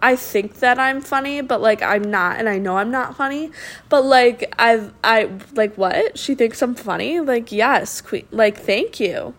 I 0.00 0.14
think 0.14 0.60
that 0.60 0.78
I'm 0.78 1.00
funny, 1.00 1.40
but 1.40 1.60
like 1.60 1.82
I'm 1.82 2.02
not 2.10 2.38
and 2.38 2.48
I 2.48 2.58
know 2.58 2.76
I'm 2.76 2.90
not 2.90 3.16
funny. 3.16 3.50
But 3.88 4.04
like 4.04 4.54
I've 4.58 4.92
I 5.02 5.30
like 5.54 5.76
what? 5.76 6.18
She 6.18 6.34
thinks 6.34 6.62
I'm 6.62 6.74
funny? 6.74 7.20
Like 7.20 7.52
yes, 7.52 8.02
like 8.30 8.58
thank 8.58 9.00
you. 9.00 9.34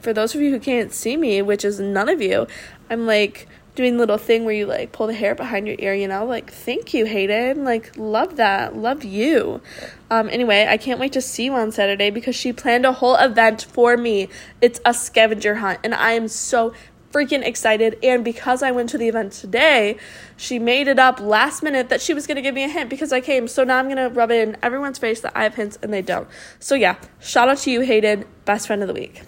For 0.00 0.12
those 0.12 0.34
of 0.34 0.40
you 0.40 0.50
who 0.50 0.60
can't 0.60 0.92
see 0.92 1.16
me, 1.16 1.42
which 1.42 1.64
is 1.64 1.78
none 1.78 2.08
of 2.08 2.22
you, 2.22 2.46
I'm 2.88 3.06
like 3.06 3.46
doing 3.80 3.96
little 3.96 4.18
thing 4.18 4.44
where 4.44 4.54
you 4.54 4.66
like 4.66 4.92
pull 4.92 5.06
the 5.06 5.14
hair 5.14 5.34
behind 5.34 5.66
your 5.66 5.76
ear, 5.78 5.94
you 5.94 6.06
know? 6.06 6.26
Like, 6.26 6.52
thank 6.52 6.92
you, 6.92 7.06
Hayden. 7.06 7.64
Like, 7.64 7.96
love 7.96 8.36
that. 8.36 8.76
Love 8.76 9.04
you. 9.04 9.62
Um, 10.10 10.28
anyway, 10.28 10.66
I 10.68 10.76
can't 10.76 11.00
wait 11.00 11.14
to 11.14 11.22
see 11.22 11.46
you 11.46 11.54
on 11.54 11.72
Saturday 11.72 12.10
because 12.10 12.36
she 12.36 12.52
planned 12.52 12.84
a 12.84 12.92
whole 12.92 13.16
event 13.16 13.62
for 13.62 13.96
me. 13.96 14.28
It's 14.60 14.80
a 14.84 14.92
scavenger 14.92 15.54
hunt, 15.54 15.80
and 15.82 15.94
I 15.94 16.12
am 16.12 16.28
so 16.28 16.74
freaking 17.10 17.42
excited. 17.42 17.98
And 18.02 18.22
because 18.22 18.62
I 18.62 18.70
went 18.70 18.90
to 18.90 18.98
the 18.98 19.08
event 19.08 19.32
today, 19.32 19.96
she 20.36 20.58
made 20.58 20.86
it 20.86 20.98
up 20.98 21.18
last 21.18 21.62
minute 21.62 21.88
that 21.88 22.02
she 22.02 22.12
was 22.12 22.26
gonna 22.26 22.42
give 22.42 22.54
me 22.54 22.64
a 22.64 22.68
hint 22.68 22.90
because 22.90 23.12
I 23.12 23.20
came. 23.22 23.48
So 23.48 23.64
now 23.64 23.78
I'm 23.78 23.88
gonna 23.88 24.10
rub 24.10 24.30
it 24.30 24.46
in 24.46 24.56
everyone's 24.62 24.98
face 24.98 25.20
that 25.22 25.32
I 25.34 25.44
have 25.44 25.54
hints 25.54 25.78
and 25.82 25.92
they 25.92 26.02
don't. 26.02 26.28
So 26.58 26.74
yeah, 26.74 26.96
shout 27.18 27.48
out 27.48 27.58
to 27.58 27.70
you, 27.70 27.80
Hayden, 27.80 28.26
best 28.44 28.66
friend 28.66 28.82
of 28.82 28.88
the 28.88 28.94
week. 28.94 29.22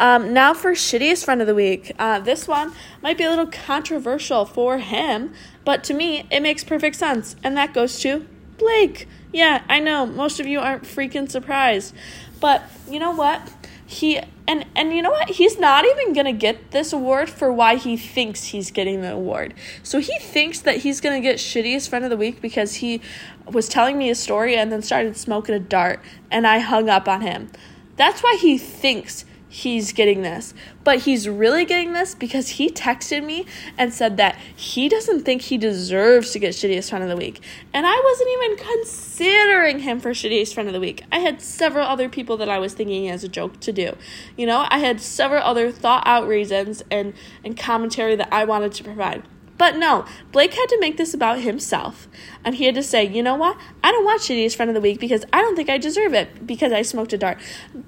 Um, 0.00 0.32
now 0.32 0.54
for 0.54 0.72
shittiest 0.72 1.26
friend 1.26 1.42
of 1.42 1.46
the 1.46 1.54
week. 1.54 1.92
Uh, 1.98 2.20
this 2.20 2.48
one 2.48 2.72
might 3.02 3.18
be 3.18 3.24
a 3.24 3.28
little 3.28 3.46
controversial 3.46 4.46
for 4.46 4.78
him, 4.78 5.34
but 5.62 5.84
to 5.84 5.94
me, 5.94 6.26
it 6.30 6.40
makes 6.40 6.64
perfect 6.64 6.96
sense. 6.96 7.36
And 7.44 7.54
that 7.58 7.74
goes 7.74 8.00
to 8.00 8.26
Blake. 8.56 9.06
Yeah, 9.30 9.62
I 9.68 9.78
know 9.78 10.06
most 10.06 10.40
of 10.40 10.46
you 10.46 10.58
aren't 10.58 10.84
freaking 10.84 11.30
surprised, 11.30 11.94
but 12.40 12.62
you 12.88 12.98
know 12.98 13.10
what? 13.10 13.42
He 13.84 14.18
and 14.48 14.64
and 14.74 14.94
you 14.94 15.02
know 15.02 15.10
what? 15.10 15.28
He's 15.28 15.58
not 15.58 15.84
even 15.84 16.14
gonna 16.14 16.32
get 16.32 16.70
this 16.70 16.94
award 16.94 17.28
for 17.28 17.52
why 17.52 17.76
he 17.76 17.98
thinks 17.98 18.44
he's 18.44 18.70
getting 18.70 19.02
the 19.02 19.12
award. 19.12 19.52
So 19.82 19.98
he 19.98 20.18
thinks 20.18 20.60
that 20.60 20.78
he's 20.78 21.02
gonna 21.02 21.20
get 21.20 21.36
shittiest 21.36 21.90
friend 21.90 22.06
of 22.06 22.10
the 22.10 22.16
week 22.16 22.40
because 22.40 22.76
he 22.76 23.02
was 23.46 23.68
telling 23.68 23.98
me 23.98 24.08
a 24.08 24.14
story 24.14 24.56
and 24.56 24.72
then 24.72 24.80
started 24.80 25.18
smoking 25.18 25.54
a 25.54 25.60
dart, 25.60 26.00
and 26.30 26.46
I 26.46 26.60
hung 26.60 26.88
up 26.88 27.06
on 27.06 27.20
him. 27.20 27.50
That's 27.96 28.22
why 28.22 28.38
he 28.40 28.56
thinks 28.56 29.26
he's 29.50 29.92
getting 29.92 30.22
this. 30.22 30.54
But 30.84 31.00
he's 31.00 31.28
really 31.28 31.66
getting 31.66 31.92
this 31.92 32.14
because 32.14 32.48
he 32.50 32.70
texted 32.70 33.22
me 33.22 33.44
and 33.76 33.92
said 33.92 34.16
that 34.16 34.38
he 34.56 34.88
doesn't 34.88 35.24
think 35.24 35.42
he 35.42 35.58
deserves 35.58 36.30
to 36.30 36.38
get 36.38 36.54
shittiest 36.54 36.88
friend 36.88 37.02
of 37.02 37.10
the 37.10 37.16
week. 37.16 37.42
And 37.74 37.86
I 37.86 38.00
wasn't 38.02 38.30
even 38.30 38.56
considering 38.56 39.80
him 39.80 40.00
for 40.00 40.12
shittiest 40.12 40.54
friend 40.54 40.68
of 40.68 40.72
the 40.72 40.80
week. 40.80 41.04
I 41.12 41.18
had 41.18 41.42
several 41.42 41.86
other 41.86 42.08
people 42.08 42.38
that 42.38 42.48
I 42.48 42.58
was 42.58 42.72
thinking 42.72 43.10
as 43.10 43.24
a 43.24 43.28
joke 43.28 43.60
to 43.60 43.72
do. 43.72 43.96
You 44.36 44.46
know, 44.46 44.66
I 44.70 44.78
had 44.78 45.00
several 45.00 45.42
other 45.42 45.70
thought 45.70 46.04
out 46.06 46.26
reasons 46.26 46.82
and, 46.90 47.12
and 47.44 47.58
commentary 47.58 48.16
that 48.16 48.32
I 48.32 48.44
wanted 48.44 48.72
to 48.72 48.84
provide. 48.84 49.24
But 49.58 49.76
no, 49.76 50.06
Blake 50.32 50.54
had 50.54 50.70
to 50.70 50.80
make 50.80 50.96
this 50.96 51.12
about 51.12 51.40
himself. 51.40 52.08
And 52.42 52.54
he 52.54 52.64
had 52.64 52.74
to 52.76 52.82
say, 52.82 53.04
you 53.04 53.22
know 53.22 53.34
what? 53.34 53.58
I 53.84 53.92
don't 53.92 54.06
want 54.06 54.22
shittiest 54.22 54.56
friend 54.56 54.70
of 54.70 54.74
the 54.74 54.80
week 54.80 54.98
because 54.98 55.26
I 55.34 55.42
don't 55.42 55.54
think 55.54 55.68
I 55.68 55.76
deserve 55.76 56.14
it 56.14 56.46
because 56.46 56.72
I 56.72 56.80
smoked 56.80 57.12
a 57.12 57.18
dart. 57.18 57.38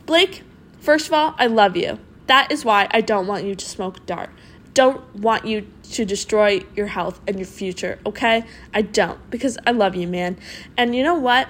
Blake, 0.05 0.43
First 0.83 1.07
of 1.07 1.13
all, 1.13 1.37
I 1.39 1.47
love 1.47 1.77
you. 1.77 2.01
That 2.27 2.51
is 2.51 2.65
why 2.65 2.89
I 2.91 3.03
don't 3.03 3.29
want 3.29 3.45
you 3.45 3.55
to 3.55 3.65
smoke 3.65 4.05
dart. 4.05 4.31
Don't 4.75 5.15
want 5.15 5.45
you 5.45 5.69
to 5.93 6.05
destroy 6.05 6.65
your 6.75 6.89
health 6.89 7.21
and 7.29 7.39
your 7.39 7.47
future, 7.47 8.01
okay? 8.05 8.45
I 8.75 8.83
don't 8.83 9.31
because 9.31 9.57
I 9.65 9.71
love 9.71 9.95
you, 9.95 10.09
man. 10.09 10.39
And 10.77 10.97
you 10.97 11.05
know 11.05 11.15
what? 11.15 11.49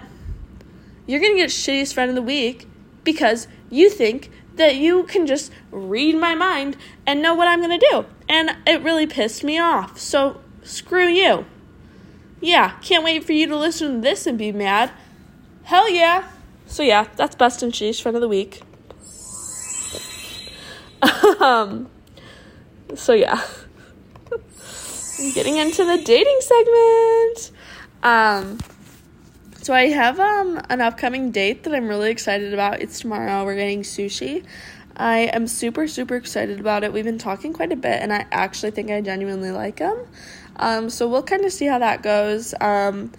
You're 1.07 1.21
gonna 1.21 1.37
get 1.37 1.49
shittiest 1.49 1.95
friend 1.95 2.11
of 2.11 2.15
the 2.15 2.21
week 2.21 2.69
because 3.05 3.49
you 3.71 3.89
think 3.89 4.31
that 4.57 4.77
you 4.77 5.05
can 5.05 5.27
just 5.27 5.51
read 5.71 6.15
my 6.17 6.35
mind 6.35 6.77
and 7.07 7.23
know 7.23 7.33
what 7.35 7.49
I'm 7.49 7.63
gonna 7.63 7.79
do. 7.79 8.05
And 8.29 8.55
it 8.67 8.83
really 8.83 9.07
pissed 9.07 9.43
me 9.43 9.59
off. 9.59 9.99
So 9.99 10.43
screw 10.63 11.09
you. 11.09 11.47
Yeah, 12.43 12.73
can't 12.83 13.03
wait 13.03 13.25
for 13.25 13.33
you 13.33 13.47
to 13.47 13.57
listen 13.57 13.95
to 13.95 14.01
this 14.03 14.27
and 14.27 14.37
be 14.37 14.53
mad. 14.53 14.91
Hell 15.63 15.89
yeah. 15.89 16.29
So 16.67 16.83
yeah, 16.83 17.07
that's 17.17 17.35
best 17.35 17.63
and 17.63 17.73
shittiest 17.73 18.03
friend 18.03 18.15
of 18.15 18.21
the 18.21 18.29
week 18.29 18.63
um, 21.41 21.89
so 22.95 23.13
yeah. 23.13 23.43
Getting 25.35 25.57
into 25.57 25.85
the 25.85 26.03
dating 26.03 26.39
segment. 26.41 27.53
Um, 28.03 28.59
so 29.63 29.73
I 29.73 29.89
have 29.91 30.19
um 30.19 30.61
an 30.69 30.81
upcoming 30.81 31.31
date 31.31 31.63
that 31.63 31.75
I'm 31.75 31.87
really 31.87 32.11
excited 32.11 32.53
about. 32.53 32.81
It's 32.81 33.01
tomorrow. 33.01 33.45
We're 33.45 33.55
getting 33.55 33.83
sushi. 33.83 34.45
I 34.97 35.31
am 35.33 35.47
super 35.47 35.87
super 35.87 36.17
excited 36.17 36.59
about 36.59 36.83
it. 36.83 36.93
We've 36.93 37.05
been 37.05 37.19
talking 37.19 37.53
quite 37.53 37.71
a 37.71 37.77
bit, 37.77 38.03
and 38.03 38.13
I 38.13 38.27
actually 38.33 38.73
think 38.73 38.91
I 38.91 39.01
genuinely 39.01 39.53
like 39.53 39.79
him. 39.79 39.97
Um, 40.57 40.91
so 40.91 41.09
we'll 41.09 41.23
kind 41.23 41.45
of 41.45 41.53
see 41.53 41.67
how 41.67 41.79
that 41.79 42.03
goes. 42.03 42.55
Um, 42.61 43.13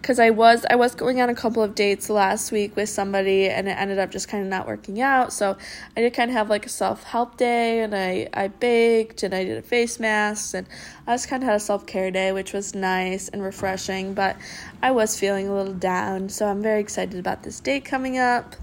because 0.00 0.18
I 0.18 0.30
was 0.30 0.64
I 0.70 0.76
was 0.76 0.94
going 0.94 1.20
on 1.20 1.28
a 1.28 1.34
couple 1.34 1.62
of 1.62 1.74
dates 1.74 2.08
last 2.08 2.52
week 2.52 2.74
with 2.74 2.88
somebody 2.88 3.48
and 3.48 3.68
it 3.68 3.72
ended 3.72 3.98
up 3.98 4.10
just 4.10 4.28
kind 4.28 4.42
of 4.42 4.48
not 4.48 4.66
working 4.66 5.00
out. 5.00 5.32
So 5.32 5.58
I 5.96 6.00
did 6.00 6.14
kind 6.14 6.30
of 6.30 6.36
have 6.36 6.48
like 6.48 6.64
a 6.64 6.70
self 6.70 7.04
help 7.04 7.36
day 7.36 7.80
and 7.80 7.94
I 7.94 8.28
I 8.32 8.48
baked 8.48 9.22
and 9.22 9.34
I 9.34 9.44
did 9.44 9.58
a 9.58 9.62
face 9.62 10.00
mask 10.00 10.54
and 10.54 10.66
I 11.06 11.14
just 11.14 11.28
kind 11.28 11.42
of 11.42 11.48
had 11.48 11.56
a 11.56 11.60
self 11.60 11.86
care 11.86 12.10
day, 12.10 12.32
which 12.32 12.52
was 12.52 12.74
nice 12.74 13.28
and 13.28 13.42
refreshing. 13.42 14.14
But 14.14 14.36
I 14.82 14.90
was 14.90 15.18
feeling 15.18 15.48
a 15.48 15.54
little 15.54 15.74
down, 15.74 16.30
so 16.30 16.46
I'm 16.46 16.62
very 16.62 16.80
excited 16.80 17.18
about 17.18 17.42
this 17.42 17.60
date 17.60 17.84
coming 17.84 18.16
up. 18.16 18.56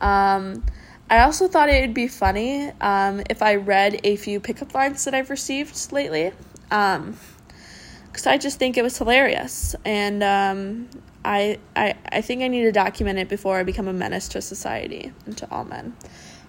Um, 0.00 0.64
I 1.08 1.20
also 1.20 1.48
thought 1.48 1.68
it 1.68 1.80
would 1.82 1.94
be 1.94 2.08
funny 2.08 2.70
um, 2.80 3.22
if 3.30 3.42
I 3.42 3.56
read 3.56 4.00
a 4.04 4.16
few 4.16 4.40
pickup 4.40 4.74
lines 4.74 5.04
that 5.04 5.14
I've 5.14 5.30
received 5.30 5.92
lately. 5.92 6.32
Um, 6.70 7.16
because 8.20 8.34
I 8.34 8.36
just 8.36 8.58
think 8.58 8.76
it 8.76 8.82
was 8.82 8.98
hilarious. 8.98 9.74
And 9.82 10.22
um, 10.22 10.90
I, 11.24 11.58
I, 11.74 11.94
I 12.12 12.20
think 12.20 12.42
I 12.42 12.48
need 12.48 12.64
to 12.64 12.72
document 12.72 13.18
it 13.18 13.30
before 13.30 13.56
I 13.56 13.62
become 13.62 13.88
a 13.88 13.94
menace 13.94 14.28
to 14.30 14.42
society 14.42 15.12
and 15.24 15.36
to 15.38 15.50
all 15.50 15.64
men. 15.64 15.96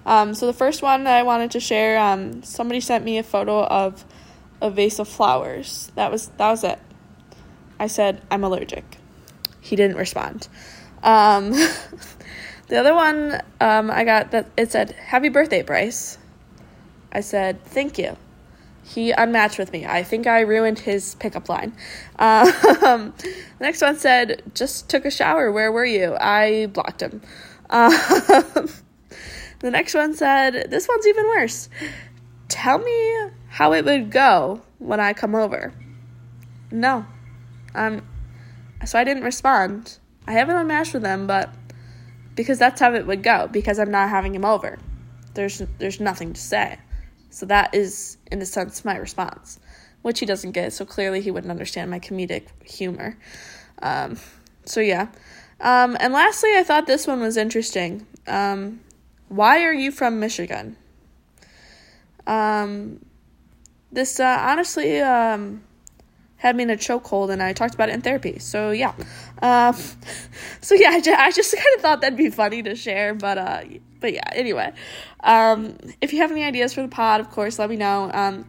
Um, 0.05 0.33
so 0.33 0.47
the 0.47 0.53
first 0.53 0.81
one 0.81 1.05
that 1.05 1.17
I 1.17 1.23
wanted 1.23 1.51
to 1.51 1.61
share, 1.61 1.97
um, 1.97 2.43
somebody 2.43 2.81
sent 2.81 3.05
me 3.05 3.17
a 3.17 3.23
photo 3.23 3.63
of 3.63 4.03
a 4.61 4.69
vase 4.69 4.99
of 4.99 5.07
flowers. 5.07 5.91
That 5.95 6.11
was 6.11 6.27
that 6.37 6.49
was 6.49 6.63
it. 6.63 6.79
I 7.79 7.87
said 7.87 8.21
I'm 8.29 8.43
allergic. 8.43 8.97
He 9.61 9.75
didn't 9.75 9.95
respond. 9.95 10.47
Um, 11.03 11.51
the 12.67 12.77
other 12.77 12.93
one 12.93 13.41
um, 13.61 13.89
I 13.89 14.03
got 14.03 14.31
that 14.31 14.47
it 14.57 14.71
said 14.71 14.91
Happy 14.91 15.29
birthday, 15.29 15.61
Bryce. 15.61 16.17
I 17.13 17.21
said 17.21 17.63
thank 17.63 17.97
you. 17.97 18.17
He 18.83 19.11
unmatched 19.11 19.59
with 19.59 19.71
me. 19.71 19.85
I 19.85 20.03
think 20.03 20.27
I 20.27 20.41
ruined 20.41 20.79
his 20.79 21.15
pickup 21.15 21.49
line. 21.49 21.73
Um, 22.17 22.45
the 22.61 23.13
next 23.59 23.81
one 23.81 23.97
said 23.97 24.41
just 24.53 24.89
took 24.89 25.05
a 25.05 25.11
shower. 25.11 25.51
Where 25.51 25.71
were 25.71 25.85
you? 25.85 26.15
I 26.19 26.67
blocked 26.67 27.01
him. 27.01 27.21
Um, 27.69 27.91
the 29.59 29.71
next 29.71 29.93
one 29.93 30.13
said, 30.15 30.69
This 30.69 30.87
one's 30.87 31.07
even 31.07 31.25
worse. 31.25 31.69
Tell 32.49 32.79
me 32.79 33.29
how 33.47 33.73
it 33.73 33.85
would 33.85 34.11
go 34.11 34.61
when 34.79 34.99
I 34.99 35.13
come 35.13 35.35
over. 35.35 35.73
No. 36.71 37.05
Um, 37.75 38.01
so 38.85 38.99
I 38.99 39.03
didn't 39.03 39.23
respond. 39.23 39.97
I 40.27 40.33
haven't 40.33 40.55
unmatched 40.55 40.93
with 40.93 41.05
him, 41.05 41.27
but 41.27 41.49
because 42.35 42.59
that's 42.59 42.79
how 42.79 42.93
it 42.93 43.07
would 43.07 43.23
go, 43.23 43.47
because 43.47 43.79
I'm 43.79 43.91
not 43.91 44.09
having 44.09 44.35
him 44.35 44.45
over. 44.45 44.79
There's 45.33 45.61
there's 45.77 45.99
nothing 45.99 46.33
to 46.33 46.41
say. 46.41 46.77
So 47.31 47.45
that 47.47 47.73
is, 47.73 48.17
in 48.31 48.41
a 48.41 48.45
sense, 48.45 48.85
my 48.85 48.97
response, 48.97 49.59
which 50.03 50.19
he 50.19 50.25
doesn't 50.25 50.51
get. 50.51 50.73
So 50.73 50.85
clearly, 50.85 51.21
he 51.21 51.31
wouldn't 51.31 51.49
understand 51.49 51.89
my 51.89 51.99
comedic 51.99 52.47
humor. 52.63 53.17
Um, 53.81 54.17
so 54.65 54.79
yeah. 54.79 55.07
Um, 55.59 55.97
and 55.99 56.13
lastly, 56.13 56.51
I 56.55 56.63
thought 56.63 56.85
this 56.85 57.07
one 57.07 57.21
was 57.21 57.37
interesting. 57.37 58.05
Um, 58.27 58.81
why 59.29 59.63
are 59.63 59.73
you 59.73 59.91
from 59.91 60.19
Michigan? 60.19 60.75
Um, 62.27 63.03
this 63.91 64.19
uh, 64.19 64.37
honestly 64.41 64.99
um, 64.99 65.63
had 66.41 66.55
me 66.55 66.63
in 66.63 66.71
a 66.71 66.75
chokehold, 66.75 67.29
and 67.31 67.41
I 67.41 67.53
talked 67.53 67.75
about 67.75 67.89
it 67.89 67.93
in 67.93 68.01
therapy. 68.01 68.39
So 68.39 68.71
yeah, 68.71 68.93
um, 69.43 69.75
so 70.61 70.73
yeah, 70.73 70.89
I 70.89 70.99
just, 70.99 71.19
I 71.19 71.31
just 71.31 71.55
kind 71.55 71.75
of 71.75 71.81
thought 71.81 72.01
that'd 72.01 72.17
be 72.17 72.31
funny 72.31 72.63
to 72.63 72.75
share, 72.75 73.13
but 73.13 73.37
uh, 73.37 73.61
but 73.99 74.11
yeah. 74.11 74.27
Anyway, 74.31 74.73
um, 75.23 75.77
if 76.01 76.13
you 76.13 76.19
have 76.19 76.31
any 76.31 76.43
ideas 76.43 76.73
for 76.73 76.81
the 76.81 76.87
pod, 76.87 77.21
of 77.21 77.29
course, 77.29 77.59
let 77.59 77.69
me 77.69 77.75
know. 77.75 78.09
Um, 78.11 78.45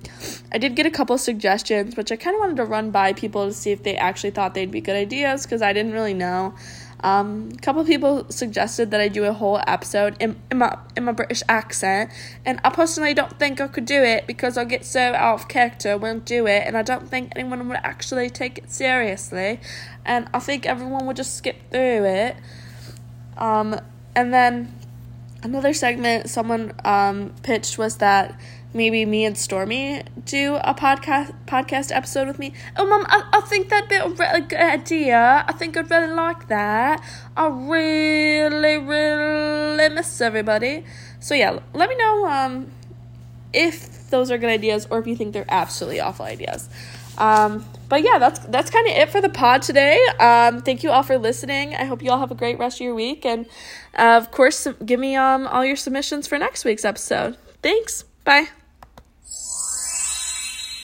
I 0.50 0.56
did 0.56 0.74
get 0.74 0.86
a 0.86 0.90
couple 0.90 1.18
suggestions, 1.18 1.94
which 1.94 2.10
I 2.10 2.16
kind 2.16 2.34
of 2.34 2.40
wanted 2.40 2.56
to 2.56 2.64
run 2.64 2.90
by 2.92 3.12
people 3.12 3.46
to 3.46 3.52
see 3.52 3.72
if 3.72 3.82
they 3.82 3.96
actually 3.96 4.30
thought 4.30 4.54
they'd 4.54 4.70
be 4.70 4.80
good 4.80 4.96
ideas 4.96 5.44
because 5.44 5.60
I 5.60 5.74
didn't 5.74 5.92
really 5.92 6.14
know. 6.14 6.54
Um, 7.02 7.50
a 7.52 7.60
couple 7.60 7.84
people 7.84 8.26
suggested 8.30 8.92
that 8.92 9.00
I 9.00 9.08
do 9.08 9.24
a 9.24 9.32
whole 9.32 9.60
episode 9.66 10.16
in, 10.20 10.40
in 10.50 10.58
my 10.58 10.78
in 10.96 11.04
my 11.04 11.12
British 11.12 11.42
accent, 11.48 12.10
and 12.44 12.60
I 12.64 12.70
personally 12.70 13.12
don't 13.12 13.36
think 13.40 13.60
I 13.60 13.66
could 13.66 13.86
do 13.86 14.02
it 14.02 14.26
because 14.26 14.56
I'll 14.56 14.64
get 14.64 14.84
so 14.84 15.00
out 15.00 15.40
of 15.40 15.48
character, 15.48 15.98
won't 15.98 16.24
do 16.24 16.46
it, 16.46 16.62
and 16.64 16.76
I 16.76 16.82
don't 16.82 17.08
think 17.08 17.32
anyone 17.34 17.68
would 17.68 17.78
actually 17.82 18.30
take 18.30 18.58
it 18.58 18.70
seriously, 18.70 19.58
and 20.04 20.28
I 20.32 20.38
think 20.38 20.64
everyone 20.64 21.06
would 21.06 21.16
just 21.16 21.36
skip 21.36 21.56
through 21.70 22.04
it. 22.04 22.36
Um, 23.36 23.80
and 24.14 24.32
then 24.32 24.72
another 25.42 25.72
segment 25.72 26.30
someone 26.30 26.72
um, 26.84 27.34
pitched 27.42 27.78
was 27.78 27.96
that 27.96 28.38
maybe 28.74 29.04
me 29.04 29.24
and 29.24 29.36
Stormy 29.36 30.02
do 30.24 30.56
a 30.56 30.74
podcast 30.74 31.34
podcast 31.46 31.94
episode 31.94 32.26
with 32.26 32.38
me. 32.38 32.52
Oh, 32.76 32.86
mom, 32.86 33.04
I, 33.08 33.28
I 33.32 33.40
think 33.42 33.68
that'd 33.68 33.88
be 33.88 33.96
a 33.96 34.08
really 34.08 34.40
good 34.42 34.60
idea. 34.60 35.44
I 35.46 35.52
think 35.52 35.76
I'd 35.76 35.90
really 35.90 36.12
like 36.12 36.48
that. 36.48 37.02
I 37.36 37.46
really, 37.48 38.78
really 38.78 39.88
miss 39.88 40.20
everybody. 40.20 40.84
So 41.20 41.34
yeah, 41.34 41.58
let 41.72 41.88
me 41.88 41.96
know 41.96 42.26
um, 42.26 42.70
if 43.52 44.10
those 44.10 44.30
are 44.30 44.38
good 44.38 44.50
ideas 44.50 44.86
or 44.90 44.98
if 44.98 45.06
you 45.06 45.16
think 45.16 45.32
they're 45.32 45.44
absolutely 45.48 46.00
awful 46.00 46.24
ideas. 46.26 46.68
Um, 47.18 47.64
but 47.88 48.02
yeah, 48.02 48.18
that's 48.18 48.38
that's 48.40 48.70
kind 48.70 48.86
of 48.86 48.94
it 48.94 49.10
for 49.10 49.20
the 49.20 49.28
pod 49.28 49.62
today. 49.62 50.00
Um, 50.18 50.62
thank 50.62 50.82
you 50.82 50.90
all 50.90 51.02
for 51.02 51.18
listening. 51.18 51.74
I 51.74 51.84
hope 51.84 52.02
you 52.02 52.10
all 52.10 52.18
have 52.18 52.30
a 52.30 52.34
great 52.34 52.58
rest 52.58 52.78
of 52.78 52.84
your 52.84 52.94
week, 52.94 53.26
and 53.26 53.46
uh, 53.94 54.18
of 54.20 54.30
course, 54.30 54.66
give 54.84 54.98
me 54.98 55.14
um 55.14 55.46
all 55.46 55.64
your 55.64 55.76
submissions 55.76 56.26
for 56.26 56.38
next 56.38 56.64
week's 56.64 56.84
episode. 56.84 57.36
Thanks. 57.62 58.04
Bye. 58.24 58.48